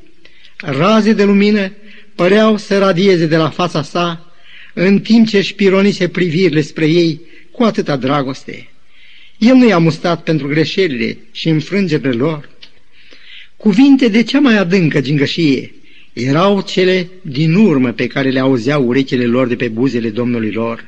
Raze 0.58 1.14
de 1.14 1.24
lumină 1.24 1.72
păreau 2.16 2.58
să 2.58 2.78
radieze 2.78 3.26
de 3.26 3.38
la 3.38 3.50
fața 3.50 3.84
sa, 3.84 4.34
în 4.74 5.00
timp 5.00 5.28
ce 5.28 5.38
își 5.38 5.54
pironise 5.54 6.08
privirile 6.08 6.62
spre 6.62 6.86
ei 6.88 7.22
cu 7.52 7.64
atâta 7.64 7.96
dragoste. 7.96 8.70
El 9.38 9.56
nu 9.56 9.68
i-a 9.68 9.78
mustat 9.78 10.24
pentru 10.24 10.48
greșelile 10.48 11.18
și 11.32 11.50
înfrângerile 11.50 12.12
lor. 12.12 12.50
Cuvinte 13.58 14.08
de 14.08 14.24
cea 14.24 14.40
mai 14.40 14.58
adâncă 14.58 15.02
gingășie 15.02 15.72
erau 16.14 16.62
cele 16.62 17.10
din 17.22 17.54
urmă 17.54 17.92
pe 17.92 18.08
care 18.08 18.30
le 18.30 18.40
auzeau 18.40 18.84
urechile 18.84 19.26
lor 19.26 19.48
de 19.48 19.56
pe 19.56 19.68
buzele 19.68 20.10
Domnului 20.10 20.52
lor. 20.52 20.86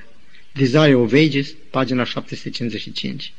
Desire 0.53 0.95
of 0.95 1.13
Ages, 1.13 1.53
pagina 1.69 2.03
755. 2.03 3.33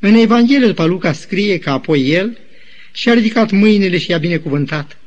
În 0.00 0.14
Evanghelie 0.14 0.66
după 0.66 0.84
Luca 0.84 1.12
scrie 1.12 1.58
că 1.58 1.70
apoi 1.70 2.10
el 2.10 2.38
și-a 2.92 3.14
ridicat 3.14 3.50
mâinile 3.50 3.98
și 3.98 4.10
i-a 4.10 4.18
binecuvântat. 4.18 4.98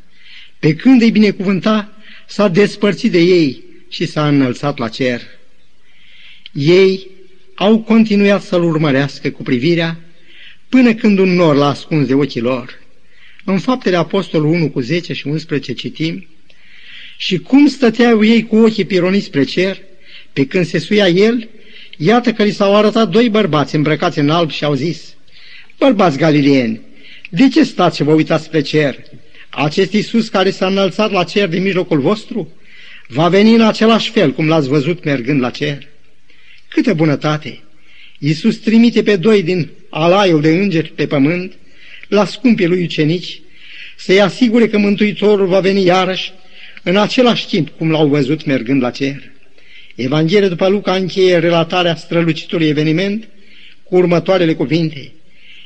Pe 0.60 0.76
când 0.76 1.02
îi 1.02 1.12
binecuvânta, 1.12 1.98
s-a 2.28 2.48
despărțit 2.48 3.12
de 3.12 3.20
ei 3.20 3.64
și 3.90 4.06
s-a 4.06 4.28
înălțat 4.28 4.78
la 4.78 4.88
cer. 4.88 5.22
Ei 6.52 7.08
au 7.60 7.80
continuat 7.80 8.42
să-l 8.42 8.64
urmărească 8.64 9.30
cu 9.30 9.44
privirea 9.44 10.00
până 10.70 10.94
când 10.94 11.20
un 11.20 11.34
nor 11.34 11.56
l-a 11.56 11.68
ascuns 11.68 12.08
de 12.08 12.14
ochii 12.14 12.42
lor. 12.42 12.80
În 13.46 13.60
faptele 13.60 13.96
Apostolul 13.96 14.52
1 14.52 14.70
cu 14.70 14.80
10 14.80 15.14
și 15.14 15.28
11 15.28 15.74
citim, 15.74 16.28
și 17.18 17.38
cum 17.38 17.68
stăteau 17.68 18.24
ei 18.24 18.46
cu 18.46 18.56
ochii 18.56 18.86
pironiți 18.86 19.26
spre 19.26 19.44
cer, 19.44 19.78
pe 20.34 20.46
când 20.46 20.66
se 20.66 20.80
suia 20.80 21.08
el, 21.08 21.50
iată 21.98 22.34
că 22.34 22.44
li 22.44 22.52
s-au 22.52 22.76
arătat 22.76 23.10
doi 23.10 23.30
bărbați 23.30 23.76
îmbrăcați 23.76 24.20
în 24.20 24.30
alb 24.30 24.52
și 24.52 24.64
au 24.64 24.74
zis, 24.74 25.16
Bărbați 25.78 26.18
galileeni, 26.18 26.82
de 27.30 27.48
ce 27.48 27.64
stați 27.64 27.96
și 27.96 28.04
vă 28.04 28.14
uitați 28.14 28.44
spre 28.44 28.62
cer? 28.62 28.96
Acest 29.50 29.94
Iisus 29.94 30.30
care 30.30 30.52
s-a 30.52 30.68
înălțat 30.68 31.12
la 31.12 31.24
cer 31.24 31.48
din 31.48 31.62
mijlocul 31.62 32.00
vostru, 32.00 32.52
va 33.08 33.30
veni 33.30 33.54
în 33.54 33.62
același 33.62 34.12
fel 34.12 34.32
cum 34.32 34.48
l-ați 34.48 34.68
văzut 34.68 35.04
mergând 35.04 35.42
la 35.42 35.50
cer. 35.50 35.88
Câtă 36.70 36.94
bunătate! 36.94 37.60
Iisus 38.20 38.58
trimite 38.58 39.04
pe 39.04 39.16
doi 39.16 39.44
din 39.44 39.70
alaiul 39.90 40.42
de 40.42 40.50
îngeri 40.50 40.92
pe 40.96 41.08
pământ, 41.08 41.54
la 42.08 42.26
scumpii 42.26 42.68
lui 42.68 42.84
ucenici, 42.84 43.42
să-i 43.98 44.22
asigure 44.22 44.68
că 44.68 44.78
Mântuitorul 44.78 45.48
va 45.48 45.60
veni 45.60 45.84
iarăși 45.84 46.32
în 46.84 46.98
același 46.98 47.48
timp 47.48 47.70
cum 47.70 47.92
l-au 47.92 48.08
văzut 48.08 48.46
mergând 48.46 48.82
la 48.82 48.92
cer. 48.92 49.24
Evanghelia 49.96 50.48
după 50.48 50.68
Luca 50.68 50.96
încheie 50.96 51.38
relatarea 51.38 51.96
strălucitului 51.96 52.68
eveniment 52.68 53.28
cu 53.84 53.96
următoarele 53.96 54.54
cuvinte. 54.54 55.12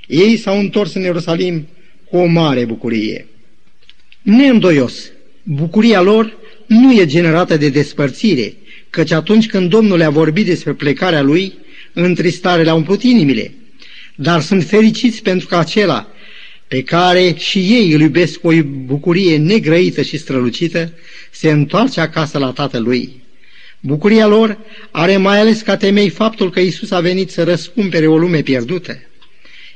Ei 0.07 0.37
s-au 0.37 0.59
întors 0.59 0.93
în 0.93 1.01
Ierusalim 1.01 1.67
cu 2.09 2.17
o 2.17 2.25
mare 2.25 2.65
bucurie. 2.65 3.25
Neîndoios, 4.21 5.11
bucuria 5.43 6.01
lor 6.01 6.37
nu 6.67 6.93
e 6.93 7.05
generată 7.05 7.57
de 7.57 7.69
despărțire, 7.69 8.53
căci 8.91 9.11
atunci 9.11 9.47
când 9.47 9.69
Domnul 9.69 9.97
le-a 9.97 10.09
vorbit 10.09 10.45
despre 10.45 10.73
plecarea 10.73 11.21
lui, 11.21 11.53
întristare 11.93 12.63
le-a 12.63 12.73
umplut 12.73 13.03
inimile. 13.03 13.53
Dar 14.15 14.41
sunt 14.41 14.63
fericiți 14.63 15.21
pentru 15.21 15.47
că 15.47 15.55
acela 15.55 16.07
pe 16.67 16.83
care 16.83 17.33
și 17.37 17.59
ei 17.59 17.91
îl 17.91 18.01
iubesc 18.01 18.39
cu 18.39 18.47
o 18.47 18.63
bucurie 18.63 19.37
negrăită 19.37 20.01
și 20.01 20.17
strălucită, 20.17 20.93
se 21.31 21.51
întoarce 21.51 21.99
acasă 21.99 22.37
la 22.37 22.51
tatălui. 22.51 23.23
Bucuria 23.79 24.27
lor 24.27 24.57
are 24.91 25.17
mai 25.17 25.39
ales 25.39 25.61
ca 25.61 25.77
temei 25.77 26.09
faptul 26.09 26.49
că 26.49 26.59
Isus 26.59 26.91
a 26.91 26.99
venit 26.99 27.31
să 27.31 27.43
răscumpere 27.43 28.07
o 28.07 28.17
lume 28.17 28.41
pierdută. 28.41 28.99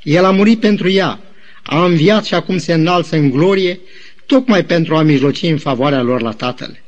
El 0.03 0.25
a 0.25 0.31
murit 0.31 0.59
pentru 0.59 0.89
ea, 0.89 1.19
a 1.63 1.85
înviat 1.85 2.25
și 2.25 2.33
acum 2.33 2.57
se 2.57 2.73
înalță 2.73 3.15
în 3.15 3.29
glorie, 3.29 3.79
tocmai 4.25 4.65
pentru 4.65 4.95
a 4.95 5.01
mijloci 5.01 5.41
în 5.41 5.57
favoarea 5.57 6.01
lor 6.01 6.21
la 6.21 6.31
Tatăl. 6.31 6.79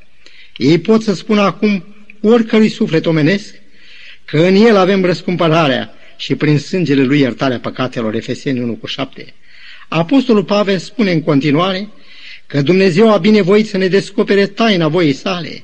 Ei 0.57 0.77
pot 0.79 1.01
să 1.01 1.13
spună 1.13 1.41
acum 1.41 1.83
oricărui 2.27 2.69
suflet 2.69 3.05
omenesc 3.05 3.55
că 4.25 4.37
în 4.37 4.55
el 4.55 4.75
avem 4.75 5.05
răscumpărarea 5.05 5.93
și 6.17 6.35
prin 6.35 6.59
sângele 6.59 7.03
lui 7.03 7.19
iertarea 7.19 7.59
păcatelor, 7.59 8.15
Efeseni 8.15 8.59
1 8.59 8.73
cu 8.73 8.85
7. 8.85 9.33
Apostolul 9.87 10.43
Pavel 10.43 10.77
spune 10.77 11.11
în 11.11 11.21
continuare 11.21 11.89
că 12.47 12.61
Dumnezeu 12.61 13.11
a 13.11 13.17
binevoit 13.17 13.67
să 13.67 13.77
ne 13.77 13.87
descopere 13.87 14.45
taina 14.45 14.87
voii 14.87 15.13
sale 15.13 15.63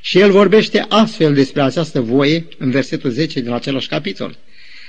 și 0.00 0.18
el 0.18 0.30
vorbește 0.30 0.86
astfel 0.88 1.34
despre 1.34 1.62
această 1.62 2.00
voie 2.00 2.46
în 2.58 2.70
versetul 2.70 3.10
10 3.10 3.40
din 3.40 3.52
același 3.52 3.88
capitol. 3.88 4.38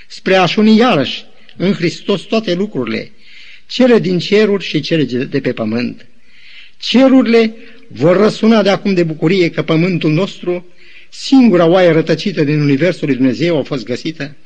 Spre 0.06 0.34
a-și 0.34 0.58
uni 0.58 0.76
iarăși 0.76 1.24
în 1.56 1.72
Hristos 1.72 2.22
toate 2.22 2.54
lucrurile, 2.54 3.12
cele 3.66 3.98
din 3.98 4.18
ceruri 4.18 4.64
și 4.64 4.80
cele 4.80 5.02
de 5.24 5.40
pe 5.40 5.52
pământ. 5.52 6.06
Cerurile 6.76 7.54
vor 7.88 8.16
răsuna 8.16 8.62
de 8.62 8.70
acum 8.70 8.94
de 8.94 9.02
bucurie 9.02 9.50
că 9.50 9.62
pământul 9.62 10.12
nostru 10.12 10.66
singura 11.08 11.66
oaie 11.66 11.90
rătăcită 11.90 12.44
din 12.44 12.60
Universul 12.60 13.06
lui 13.06 13.16
Dumnezeu 13.16 13.58
a 13.58 13.62
fost 13.62 13.84
găsită. 13.84 14.36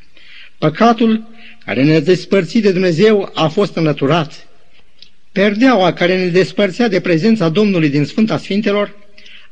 Păcatul 0.58 1.28
care 1.64 1.84
ne-a 1.84 2.00
despărțit 2.00 2.62
de 2.62 2.72
Dumnezeu 2.72 3.30
a 3.34 3.48
fost 3.48 3.76
înlăturat. 3.76 4.46
Perdeaua 5.32 5.92
care 5.92 6.18
ne 6.18 6.26
despărțea 6.26 6.88
de 6.88 7.00
prezența 7.00 7.48
Domnului 7.48 7.88
din 7.88 8.04
Sfânta 8.04 8.38
Sfintelor 8.38 8.96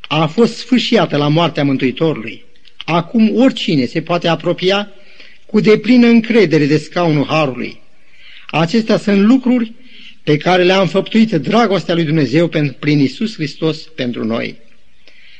a 0.00 0.26
fost 0.26 0.56
sfâșiată 0.56 1.16
la 1.16 1.28
moartea 1.28 1.64
Mântuitorului. 1.64 2.44
Acum 2.84 3.36
oricine 3.36 3.84
se 3.84 4.02
poate 4.02 4.28
apropia 4.28 4.92
cu 5.46 5.60
deplină 5.60 6.06
încredere 6.06 6.66
de 6.66 6.78
scaunul 6.78 7.26
Harului. 7.26 7.80
Acestea 8.46 8.96
sunt 8.96 9.20
lucruri 9.20 9.72
pe 10.22 10.36
care 10.36 10.62
le-a 10.62 10.80
înfăptuit 10.80 11.32
dragostea 11.32 11.94
lui 11.94 12.04
Dumnezeu 12.04 12.50
prin 12.78 12.98
Isus 12.98 13.34
Hristos 13.34 13.78
pentru 13.78 14.24
noi. 14.24 14.56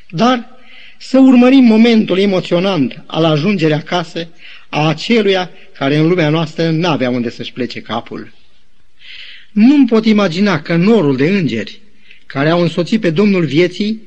Dar 0.09 0.49
să 1.03 1.19
urmărim 1.19 1.63
momentul 1.63 2.19
emoționant 2.19 3.03
al 3.05 3.25
ajungerii 3.25 3.75
acasă 3.75 4.27
a 4.69 4.87
aceluia 4.87 5.49
care 5.77 5.95
în 5.95 6.07
lumea 6.07 6.29
noastră 6.29 6.69
n-avea 6.69 7.09
unde 7.09 7.29
să-și 7.29 7.53
plece 7.53 7.81
capul. 7.81 8.33
Nu-mi 9.51 9.87
pot 9.87 10.05
imagina 10.05 10.61
că 10.61 10.75
norul 10.75 11.15
de 11.15 11.27
îngeri 11.27 11.81
care 12.25 12.49
au 12.49 12.61
însoțit 12.61 13.01
pe 13.01 13.09
Domnul 13.09 13.45
vieții 13.45 14.01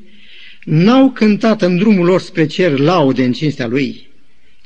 n-au 0.65 1.11
cântat 1.11 1.63
în 1.63 1.77
drumul 1.77 2.07
lor 2.07 2.21
spre 2.21 2.47
cer 2.47 2.79
laude 2.79 3.25
în 3.25 3.33
cinstea 3.33 3.67
lui. 3.67 4.09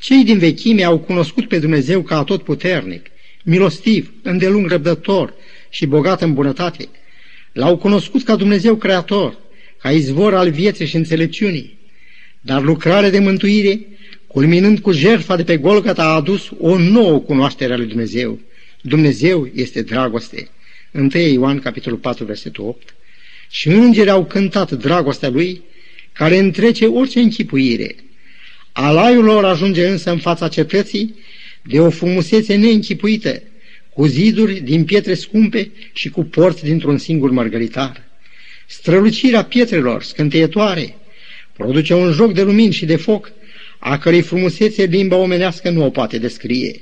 Cei 0.01 0.25
din 0.25 0.39
vechime 0.39 0.85
au 0.85 0.99
cunoscut 0.99 1.49
pe 1.49 1.59
Dumnezeu 1.59 2.03
ca 2.03 2.25
tot 2.25 2.43
puternic, 2.43 3.07
milostiv, 3.45 4.13
îndelung 4.23 4.69
răbdător 4.69 5.35
și 5.71 5.87
bogat 5.87 6.23
în 6.23 6.35
bunătate. 6.35 6.89
L-au 7.53 7.77
cunoscut 7.77 8.25
ca 8.25 8.37
Dumnezeu 8.37 8.77
creator, 8.77 9.39
ca 9.79 9.91
izvor 9.91 10.35
al 10.35 10.51
vieții 10.51 10.87
și 10.87 10.97
înțelepciunii. 10.97 11.78
Dar 12.49 12.62
lucrarea 12.62 13.11
de 13.11 13.19
mântuire, 13.19 13.81
culminând 14.26 14.78
cu 14.78 14.93
jertfa 14.93 15.37
de 15.37 15.45
pe 15.45 15.57
Golgata, 15.57 16.02
a 16.02 16.14
adus 16.14 16.50
o 16.59 16.78
nouă 16.78 17.19
cunoaștere 17.19 17.73
a 17.73 17.76
lui 17.76 17.87
Dumnezeu. 17.87 18.40
Dumnezeu 18.81 19.50
este 19.55 19.83
dragoste. 19.83 20.49
1 20.93 21.09
Ioan, 21.33 21.59
capitolul 21.59 21.99
4, 21.99 22.25
versetul 22.25 22.64
8. 22.64 22.95
Și 23.50 23.69
îngerii 23.69 24.11
au 24.11 24.25
cântat 24.25 24.73
dragostea 24.73 25.28
lui, 25.28 25.62
care 26.12 26.38
întrece 26.38 26.87
orice 26.87 27.21
închipuire. 27.21 27.97
Alaiul 28.73 29.25
lor 29.25 29.45
ajunge 29.45 29.87
însă 29.87 30.11
în 30.11 30.19
fața 30.19 30.49
cetății 30.49 31.14
de 31.62 31.81
o 31.81 31.90
frumusețe 31.90 32.55
neînchipuită, 32.55 33.43
cu 33.95 34.07
ziduri 34.07 34.61
din 34.61 34.85
pietre 34.85 35.14
scumpe 35.14 35.71
și 35.93 36.09
cu 36.09 36.25
porți 36.25 36.64
dintr-un 36.64 36.99
singur 36.99 37.31
mărgăritar. 37.31 38.02
Strălucirea 38.67 39.45
pietrelor 39.45 40.02
scânteietoare 40.02 40.97
produce 41.59 41.95
un 41.95 42.12
joc 42.12 42.33
de 42.33 42.43
lumini 42.43 42.73
și 42.73 42.87
de 42.87 42.97
foc, 42.97 43.33
a 43.79 43.99
cărei 43.99 44.23
frumusețe 44.23 44.85
limba 44.85 45.17
omenească 45.17 45.71
nu 45.71 45.85
o 45.85 45.91
poate 45.91 46.19
descrie. 46.19 46.81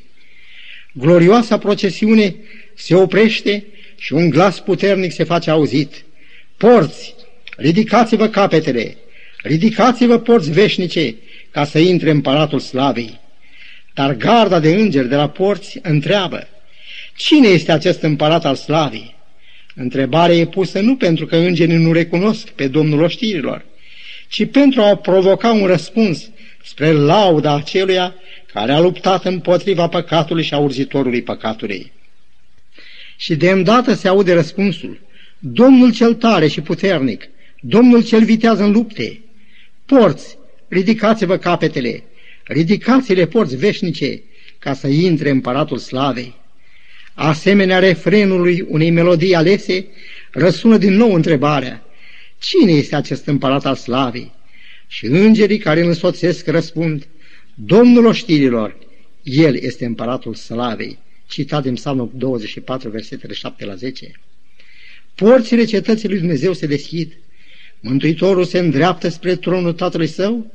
Glorioasa 0.93 1.59
procesiune 1.59 2.35
se 2.75 2.95
oprește 2.95 3.65
și 3.99 4.13
un 4.13 4.31
glas 4.31 4.61
puternic 4.61 5.13
se 5.13 5.25
face 5.25 5.51
auzit. 5.51 6.05
Porți, 6.57 7.15
ridicați-vă 7.57 8.29
capetele, 8.29 8.97
ridicați-vă 9.43 10.19
porți 10.19 10.51
veșnice, 10.51 11.15
ca 11.51 11.65
să 11.65 11.79
intre 11.79 12.11
în 12.11 12.21
Palatul 12.21 12.61
Slavei. 12.61 13.21
Dar 13.95 14.17
garda 14.17 14.61
de 14.61 14.75
îngeri 14.75 15.09
de 15.09 15.17
la 15.17 15.29
porți 15.29 15.79
întreabă, 15.83 16.49
cine 17.17 17.49
este 17.49 17.73
acest 17.73 18.03
împărat 18.03 18.45
al 18.45 18.55
Slavei? 18.55 19.15
Întrebarea 19.75 20.37
e 20.37 20.47
pusă 20.47 20.81
nu 20.81 20.97
pentru 20.97 21.27
că 21.27 21.37
îngerii 21.37 21.77
nu 21.77 21.93
recunosc 21.93 22.49
pe 22.49 22.69
Domnul 22.69 23.03
oștirilor, 23.03 23.65
ci 24.29 24.51
pentru 24.51 24.81
a 24.81 24.97
provoca 24.97 25.53
un 25.53 25.67
răspuns 25.67 26.31
spre 26.65 26.93
lauda 26.93 27.55
aceluia 27.55 28.15
care 28.53 28.73
a 28.73 28.81
luptat 28.81 29.25
împotriva 29.25 29.89
păcatului 29.89 30.43
și 30.43 30.55
a 30.55 30.59
urzitorului 30.59 31.23
păcatului. 31.23 31.93
Și 33.17 33.37
de 33.37 33.51
îndată 33.51 33.95
se 33.95 34.09
aude 34.09 34.33
răspunsul, 34.33 35.01
Domnul 35.39 35.93
cel 35.93 36.15
tare 36.15 36.49
și 36.49 36.61
puternic, 36.61 37.29
Domnul 37.61 38.05
cel 38.05 38.25
vitează 38.25 38.63
în 38.63 38.73
lupte, 38.73 39.21
porți, 39.87 40.37
ridicați-vă 40.69 41.37
capetele, 41.37 42.03
ridicați-le 42.45 43.27
porți 43.27 43.57
veșnice, 43.57 44.23
ca 44.59 44.75
să 44.75 44.87
intre 44.87 45.31
împăratul 45.31 45.79
slavei. 45.79 46.35
Asemenea 47.15 47.79
refrenului 47.79 48.65
unei 48.69 48.91
melodii 48.91 49.35
alese, 49.35 49.87
răsună 50.31 50.77
din 50.77 50.93
nou 50.93 51.13
întrebarea, 51.15 51.86
cine 52.39 52.73
este 52.73 52.97
acest 52.97 53.27
împărat 53.27 53.67
al 53.67 53.75
slavei? 53.75 54.33
Și 54.87 55.07
îngerii 55.07 55.59
care 55.59 55.81
îl 55.81 55.87
însoțesc 55.87 56.47
răspund, 56.47 57.07
Domnul 57.55 58.07
oștirilor, 58.07 58.77
El 59.23 59.55
este 59.55 59.85
împăratul 59.85 60.35
slavei, 60.35 60.99
citat 61.27 61.63
din 61.63 61.75
Psalmul 61.75 62.11
24, 62.15 62.89
versetele 62.89 63.33
7 63.33 63.65
la 63.65 63.75
10. 63.75 64.11
Porțile 65.15 65.65
cetății 65.65 66.09
lui 66.09 66.19
Dumnezeu 66.19 66.53
se 66.53 66.67
deschid, 66.67 67.13
Mântuitorul 67.81 68.45
se 68.45 68.59
îndreaptă 68.59 69.09
spre 69.09 69.37
tronul 69.37 69.73
Tatălui 69.73 70.07
Său, 70.07 70.53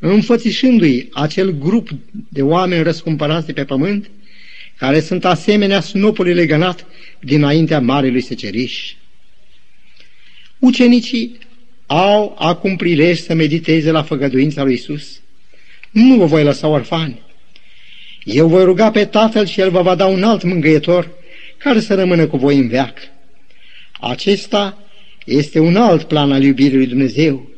înfățișându-i 0.00 1.08
acel 1.12 1.50
grup 1.50 1.88
de 2.28 2.42
oameni 2.42 2.82
răscumpărați 2.82 3.46
de 3.46 3.52
pe 3.52 3.64
pământ, 3.64 4.10
care 4.76 5.00
sunt 5.00 5.24
asemenea 5.24 5.80
snopului 5.80 6.34
legănat 6.34 6.86
dinaintea 7.20 7.80
Marelui 7.80 8.20
Seceriș. 8.20 8.94
Ucenicii 10.66 11.38
au 11.86 12.36
acum 12.38 12.76
prilej 12.76 13.18
să 13.18 13.34
mediteze 13.34 13.90
la 13.90 14.02
făgăduința 14.02 14.62
lui 14.62 14.74
Isus. 14.74 15.20
Nu 15.90 16.16
vă 16.16 16.24
voi 16.24 16.42
lăsa 16.42 16.68
orfani. 16.68 17.20
Eu 18.24 18.48
voi 18.48 18.64
ruga 18.64 18.90
pe 18.90 19.04
Tatăl 19.04 19.46
și 19.46 19.60
El 19.60 19.70
vă 19.70 19.82
va 19.82 19.94
da 19.94 20.06
un 20.06 20.22
alt 20.22 20.42
mângâietor 20.42 21.10
care 21.56 21.80
să 21.80 21.94
rămână 21.94 22.26
cu 22.26 22.36
voi 22.36 22.58
în 22.58 22.68
veac. 22.68 22.98
Acesta 24.00 24.78
este 25.24 25.58
un 25.58 25.76
alt 25.76 26.02
plan 26.02 26.32
al 26.32 26.42
iubirii 26.42 26.76
lui 26.76 26.86
Dumnezeu. 26.86 27.50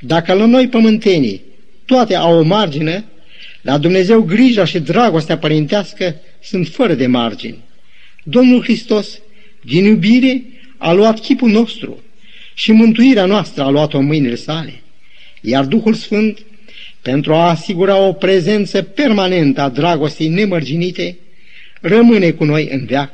Dacă 0.00 0.32
la 0.32 0.46
noi 0.46 0.68
pământenii 0.68 1.42
toate 1.84 2.14
au 2.14 2.38
o 2.38 2.42
margine, 2.42 3.04
la 3.62 3.78
Dumnezeu 3.78 4.22
grija 4.22 4.64
și 4.64 4.78
dragostea 4.78 5.38
părintească 5.38 6.14
sunt 6.42 6.68
fără 6.68 6.94
de 6.94 7.06
margini. 7.06 7.58
Domnul 8.24 8.62
Hristos, 8.62 9.20
din 9.64 9.84
iubire, 9.84 10.42
a 10.76 10.92
luat 10.92 11.20
chipul 11.20 11.50
nostru 11.50 12.02
și 12.58 12.72
mântuirea 12.72 13.24
noastră 13.24 13.62
a 13.62 13.68
luat-o 13.68 13.98
în 13.98 14.04
mâinile 14.04 14.34
sale. 14.34 14.82
Iar 15.40 15.64
Duhul 15.64 15.94
Sfânt, 15.94 16.38
pentru 17.02 17.34
a 17.34 17.48
asigura 17.48 17.96
o 17.96 18.12
prezență 18.12 18.82
permanentă 18.82 19.60
a 19.60 19.68
dragostei 19.68 20.28
nemărginite, 20.28 21.16
rămâne 21.80 22.30
cu 22.30 22.44
noi 22.44 22.68
în 22.70 22.84
veac. 22.84 23.10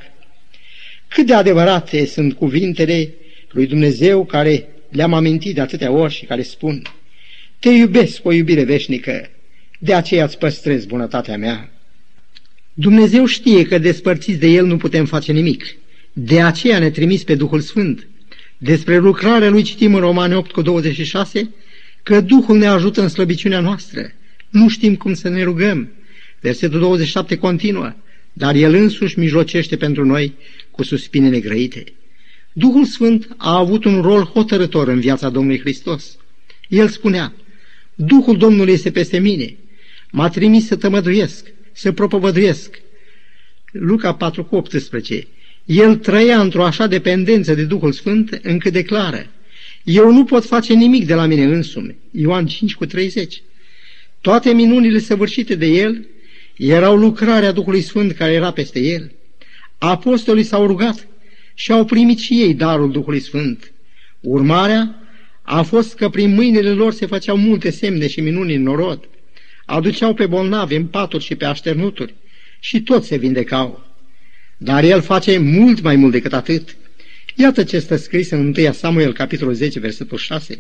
Cât 1.09 1.27
de 1.27 1.35
adevărate 1.35 2.07
sunt 2.07 2.33
cuvintele 2.33 3.11
lui 3.51 3.67
Dumnezeu 3.67 4.25
care 4.25 4.69
le-am 4.91 5.13
amintit 5.13 5.55
de 5.55 5.61
atâtea 5.61 5.91
ori 5.91 6.13
și 6.13 6.25
care 6.25 6.43
spun 6.43 6.83
Te 7.59 7.69
iubesc 7.69 8.21
cu 8.21 8.29
o 8.29 8.33
iubire 8.33 8.65
veșnică, 8.65 9.31
de 9.79 9.95
aceea 9.95 10.25
îți 10.25 10.39
păstrez 10.39 10.85
bunătatea 10.85 11.37
mea. 11.37 11.71
Dumnezeu 12.75 13.27
știe 13.27 13.65
că 13.65 13.79
despărțiți 13.79 14.39
de 14.39 14.47
El 14.47 14.67
nu 14.67 14.77
putem 14.77 15.07
face 15.07 15.33
nimic. 15.33 15.77
De 16.13 16.43
aceea 16.43 16.79
ne 16.79 16.91
trimis 16.91 17.25
pe 17.25 17.35
Duhul 17.35 17.61
Sfânt. 17.61 18.07
Despre 18.65 18.99
lucrarea 18.99 19.51
lui 19.51 19.63
citim 19.63 19.95
în 19.95 20.01
Romane 20.01 20.37
8 20.37 20.51
cu 20.51 20.63
26 20.63 21.55
că 22.03 22.21
Duhul 22.21 22.59
ne 22.59 22.67
ajută 22.67 23.03
în 23.03 23.09
slăbiciunea 23.09 23.61
noastră. 23.61 24.13
Nu 24.51 24.69
știm 24.69 24.97
cum 24.97 25.15
să 25.15 25.29
ne 25.29 25.43
rugăm. 25.43 25.93
Versetul 26.41 26.79
27 26.79 27.37
continuă, 27.37 27.95
dar 28.33 28.55
El 28.55 28.75
însuși 28.75 29.19
mijlocește 29.19 29.77
pentru 29.77 30.05
noi 30.05 30.35
cu 30.71 30.83
suspinele 30.83 31.41
grăite. 31.41 31.85
Duhul 32.53 32.85
Sfânt 32.85 33.35
a 33.37 33.57
avut 33.57 33.85
un 33.85 34.01
rol 34.01 34.23
hotărător 34.23 34.89
în 34.89 35.01
viața 35.01 35.31
Domnului 35.31 35.61
Hristos. 35.61 36.17
El 36.69 36.89
spunea, 36.89 37.33
Duhul 37.95 38.37
Domnului 38.37 38.73
este 38.73 38.91
peste 38.91 39.19
mine, 39.19 39.57
m-a 40.11 40.29
trimis 40.29 40.67
să 40.67 40.77
tămăduiesc, 40.77 41.47
să 41.73 41.93
propovăduiesc. 41.93 42.81
Luca 43.73 44.15
4 44.15 44.45
cu 44.45 44.57
18. 44.57 45.27
El 45.65 45.97
trăia 45.97 46.41
într-o 46.41 46.65
așa 46.65 46.87
dependență 46.87 47.55
de 47.55 47.65
Duhul 47.65 47.93
Sfânt 47.93 48.41
încât 48.43 48.73
declară, 48.73 49.27
eu 49.85 50.13
nu 50.13 50.25
pot 50.25 50.45
face 50.45 50.75
nimic 50.75 51.07
de 51.07 51.15
la 51.15 51.27
mine 51.27 51.45
însumi. 51.45 51.97
Ioan 52.11 52.47
5 52.47 52.75
cu 52.75 52.87
30. 52.87 53.43
Toate 54.21 54.53
minunile 54.53 54.99
săvârșite 54.99 55.55
de 55.55 55.67
el 55.67 56.07
erau 56.57 56.97
lucrarea 56.97 57.53
Duhului 57.53 57.81
Sfânt 57.81 58.13
care 58.13 58.33
era 58.33 58.51
peste 58.51 58.81
el. 58.81 59.13
Apostolii 59.79 60.45
s-au 60.45 60.67
rugat 60.67 61.07
și 61.55 61.73
au 61.73 61.85
primit 61.85 62.19
și 62.19 62.41
ei 62.41 62.55
darul 62.55 62.91
Duhului 62.91 63.21
Sfânt. 63.21 63.73
Urmarea 64.21 64.99
a 65.43 65.63
fost 65.63 65.95
că 65.95 66.09
prin 66.09 66.35
mâinile 66.35 66.71
lor 66.71 66.93
se 66.93 67.07
făceau 67.07 67.37
multe 67.37 67.71
semne 67.71 68.09
și 68.09 68.21
minuni 68.21 68.55
în 68.55 68.63
norod, 68.63 69.09
aduceau 69.65 70.15
pe 70.15 70.27
bolnavi 70.27 70.75
în 70.75 70.87
paturi 70.87 71.25
și 71.25 71.35
pe 71.35 71.45
așternuturi 71.45 72.15
și 72.61 72.83
toți 72.83 73.07
se 73.07 73.17
vindecau. 73.17 73.84
Dar 74.65 74.85
el 74.85 75.01
face 75.01 75.39
mult 75.39 75.81
mai 75.81 75.97
mult 75.97 76.13
decât 76.13 76.33
atât. 76.33 76.77
Iată 77.35 77.65
ce 77.65 77.79
stă 77.79 77.97
scris 77.97 78.31
în 78.31 78.55
1 78.57 78.73
Samuel, 78.73 79.13
capitolul 79.13 79.55
10, 79.55 79.79
versetul 79.79 80.19
6. 80.19 80.59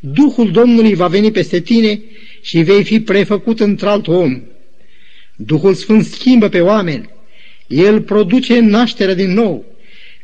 Duhul 0.00 0.50
Domnului 0.50 0.94
va 0.94 1.06
veni 1.06 1.30
peste 1.30 1.60
tine 1.60 2.00
și 2.42 2.62
vei 2.62 2.84
fi 2.84 3.00
prefăcut 3.00 3.60
într-alt 3.60 4.06
om. 4.06 4.42
Duhul 5.36 5.74
Sfânt 5.74 6.04
schimbă 6.04 6.48
pe 6.48 6.60
oameni. 6.60 7.08
El 7.66 8.00
produce 8.00 8.58
nașterea 8.58 9.14
din 9.14 9.32
nou. 9.32 9.64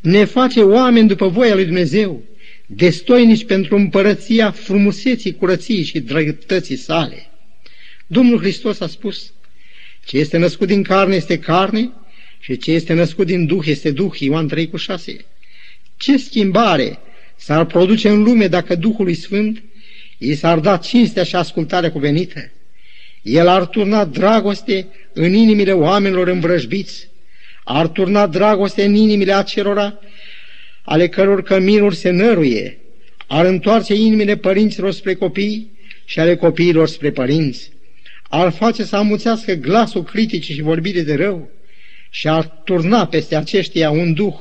Ne 0.01 0.25
face 0.25 0.61
oameni 0.61 1.09
după 1.09 1.29
voia 1.29 1.55
lui 1.55 1.65
Dumnezeu, 1.65 2.23
destoinici 2.67 3.45
pentru 3.45 3.77
împărăția 3.77 4.51
frumuseții, 4.51 5.35
curăției 5.35 5.83
și 5.83 6.01
drăgătății 6.01 6.77
sale. 6.77 7.31
Domnul 8.07 8.39
Hristos 8.39 8.81
a 8.81 8.87
spus, 8.87 9.33
ce 10.05 10.19
este 10.19 10.37
născut 10.37 10.67
din 10.67 10.83
carne 10.83 11.15
este 11.15 11.39
carne 11.39 11.93
și 12.45 12.57
ce 12.57 12.73
este 12.73 12.93
născut 12.93 13.27
din 13.27 13.47
Duh 13.47 13.67
este 13.67 13.91
Duh, 13.91 14.19
Ioan 14.19 14.49
3 14.49 14.69
cu 14.69 14.77
6. 14.77 15.25
Ce 15.97 16.17
schimbare 16.17 16.99
s-ar 17.37 17.65
produce 17.65 18.09
în 18.09 18.23
lume 18.23 18.47
dacă 18.47 18.75
Duhului 18.75 19.15
Sfânt 19.15 19.63
i 20.19 20.35
s-ar 20.35 20.59
da 20.59 20.77
cinstea 20.77 21.23
și 21.23 21.37
ascultarea 21.37 21.93
cuvenită? 21.93 22.51
El 23.23 23.49
ar 23.49 23.67
turna 23.67 24.05
dragoste 24.05 24.87
în 25.13 25.33
inimile 25.33 25.73
oamenilor 25.73 26.29
învrăjbiți, 26.29 27.09
ar 27.65 27.89
turna 27.89 28.27
dragoste 28.27 28.85
în 28.85 28.95
inimile 28.95 29.33
acelora 29.35 29.99
ale 30.83 31.09
căror 31.09 31.43
căminuri 31.43 31.97
se 31.97 32.11
năruie, 32.11 32.79
ar 33.27 33.45
întoarce 33.45 33.95
inimile 33.95 34.37
părinților 34.37 34.93
spre 34.93 35.15
copii 35.15 35.71
și 36.05 36.21
ale 36.21 36.37
copiilor 36.37 36.89
spre 36.89 37.11
părinți, 37.11 37.71
ar 38.29 38.53
face 38.53 38.85
să 38.85 38.97
amuțească 38.97 39.53
glasul 39.53 40.03
critic 40.03 40.43
și 40.43 40.63
vorbire 40.63 41.03
de 41.03 41.15
rău 41.15 41.53
și 42.15 42.29
ar 42.29 42.63
turna 42.65 43.07
peste 43.07 43.37
aceștia 43.37 43.91
un 43.91 44.13
duh 44.13 44.35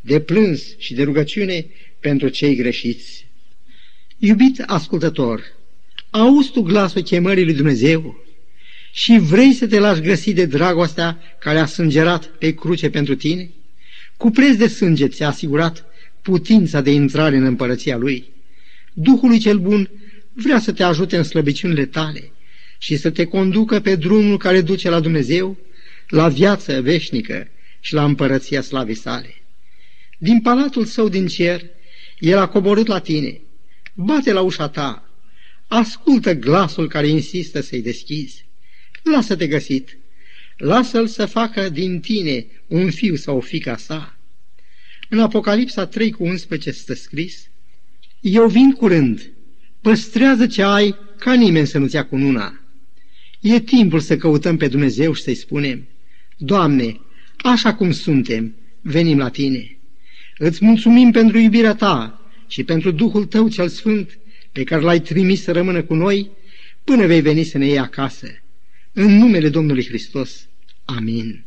de 0.00 0.20
plâns 0.20 0.62
și 0.78 0.94
de 0.94 1.02
rugăciune 1.02 1.66
pentru 1.98 2.28
cei 2.28 2.54
greșiți. 2.54 3.26
Iubit 4.18 4.62
ascultător, 4.66 5.42
auzi 6.10 6.50
tu 6.50 6.60
glasul 6.62 7.02
chemării 7.02 7.44
lui 7.44 7.54
Dumnezeu 7.54 8.24
și 8.92 9.18
vrei 9.18 9.52
să 9.52 9.66
te 9.66 9.78
lași 9.78 10.00
găsi 10.00 10.32
de 10.32 10.44
dragostea 10.44 11.18
care 11.38 11.58
a 11.58 11.66
sângerat 11.66 12.24
pe 12.24 12.54
cruce 12.54 12.90
pentru 12.90 13.14
tine? 13.14 13.50
Cu 14.16 14.30
preț 14.30 14.56
de 14.56 14.68
sânge 14.68 15.08
ți-a 15.08 15.28
asigurat 15.28 15.84
putința 16.22 16.80
de 16.80 16.90
intrare 16.90 17.36
în 17.36 17.44
împărăția 17.44 17.96
Lui. 17.96 18.24
Duhului 18.92 19.38
cel 19.38 19.58
bun 19.58 19.90
vrea 20.32 20.58
să 20.58 20.72
te 20.72 20.82
ajute 20.82 21.16
în 21.16 21.22
slăbiciunile 21.22 21.86
tale 21.86 22.32
și 22.78 22.96
să 22.96 23.10
te 23.10 23.24
conducă 23.24 23.80
pe 23.80 23.96
drumul 23.96 24.36
care 24.36 24.60
duce 24.60 24.88
la 24.88 25.00
Dumnezeu, 25.00 25.56
la 26.10 26.28
viață 26.28 26.80
veșnică 26.80 27.48
și 27.80 27.94
la 27.94 28.04
împărăția 28.04 28.60
slavei 28.60 28.94
sale. 28.94 29.34
Din 30.18 30.40
palatul 30.40 30.84
său 30.84 31.08
din 31.08 31.26
cer, 31.26 31.62
el 32.18 32.38
a 32.38 32.48
coborât 32.48 32.86
la 32.86 32.98
tine, 32.98 33.40
bate 33.94 34.32
la 34.32 34.40
ușa 34.40 34.68
ta, 34.68 35.10
ascultă 35.66 36.34
glasul 36.34 36.88
care 36.88 37.06
insistă 37.06 37.60
să-i 37.60 37.82
deschizi, 37.82 38.44
lasă-te 39.02 39.46
găsit, 39.46 39.98
lasă-l 40.56 41.06
să 41.06 41.26
facă 41.26 41.68
din 41.68 42.00
tine 42.00 42.46
un 42.66 42.90
fiu 42.90 43.16
sau 43.16 43.36
o 43.36 43.40
fica 43.40 43.76
sa. 43.76 44.18
În 45.08 45.20
Apocalipsa 45.20 45.86
3 45.86 46.10
cu 46.10 46.24
11 46.24 46.70
stă 46.70 46.94
scris, 46.94 47.48
Eu 48.20 48.48
vin 48.48 48.72
curând, 48.72 49.30
păstrează 49.80 50.46
ce 50.46 50.62
ai 50.62 50.96
ca 51.18 51.34
nimeni 51.34 51.66
să 51.66 51.78
nu-ți 51.78 51.94
ia 51.94 52.06
cununa. 52.06 52.60
E 53.40 53.60
timpul 53.60 54.00
să 54.00 54.16
căutăm 54.16 54.56
pe 54.56 54.68
Dumnezeu 54.68 55.12
și 55.12 55.22
să-i 55.22 55.34
spunem, 55.34 55.86
Doamne, 56.42 57.00
așa 57.36 57.74
cum 57.74 57.90
suntem, 57.90 58.54
venim 58.80 59.18
la 59.18 59.28
Tine. 59.28 59.78
Îți 60.38 60.64
mulțumim 60.64 61.10
pentru 61.10 61.38
iubirea 61.38 61.74
Ta 61.74 62.20
și 62.48 62.64
pentru 62.64 62.90
Duhul 62.90 63.24
Tău 63.24 63.48
cel 63.48 63.68
Sfânt, 63.68 64.18
pe 64.52 64.64
care 64.64 64.82
l-ai 64.82 65.00
trimis 65.00 65.42
să 65.42 65.52
rămână 65.52 65.82
cu 65.82 65.94
noi, 65.94 66.30
până 66.84 67.06
vei 67.06 67.20
veni 67.20 67.44
să 67.44 67.58
ne 67.58 67.66
iei 67.66 67.78
acasă. 67.78 68.26
În 68.92 69.16
numele 69.16 69.48
Domnului 69.48 69.86
Hristos. 69.86 70.48
Amin. 70.84 71.44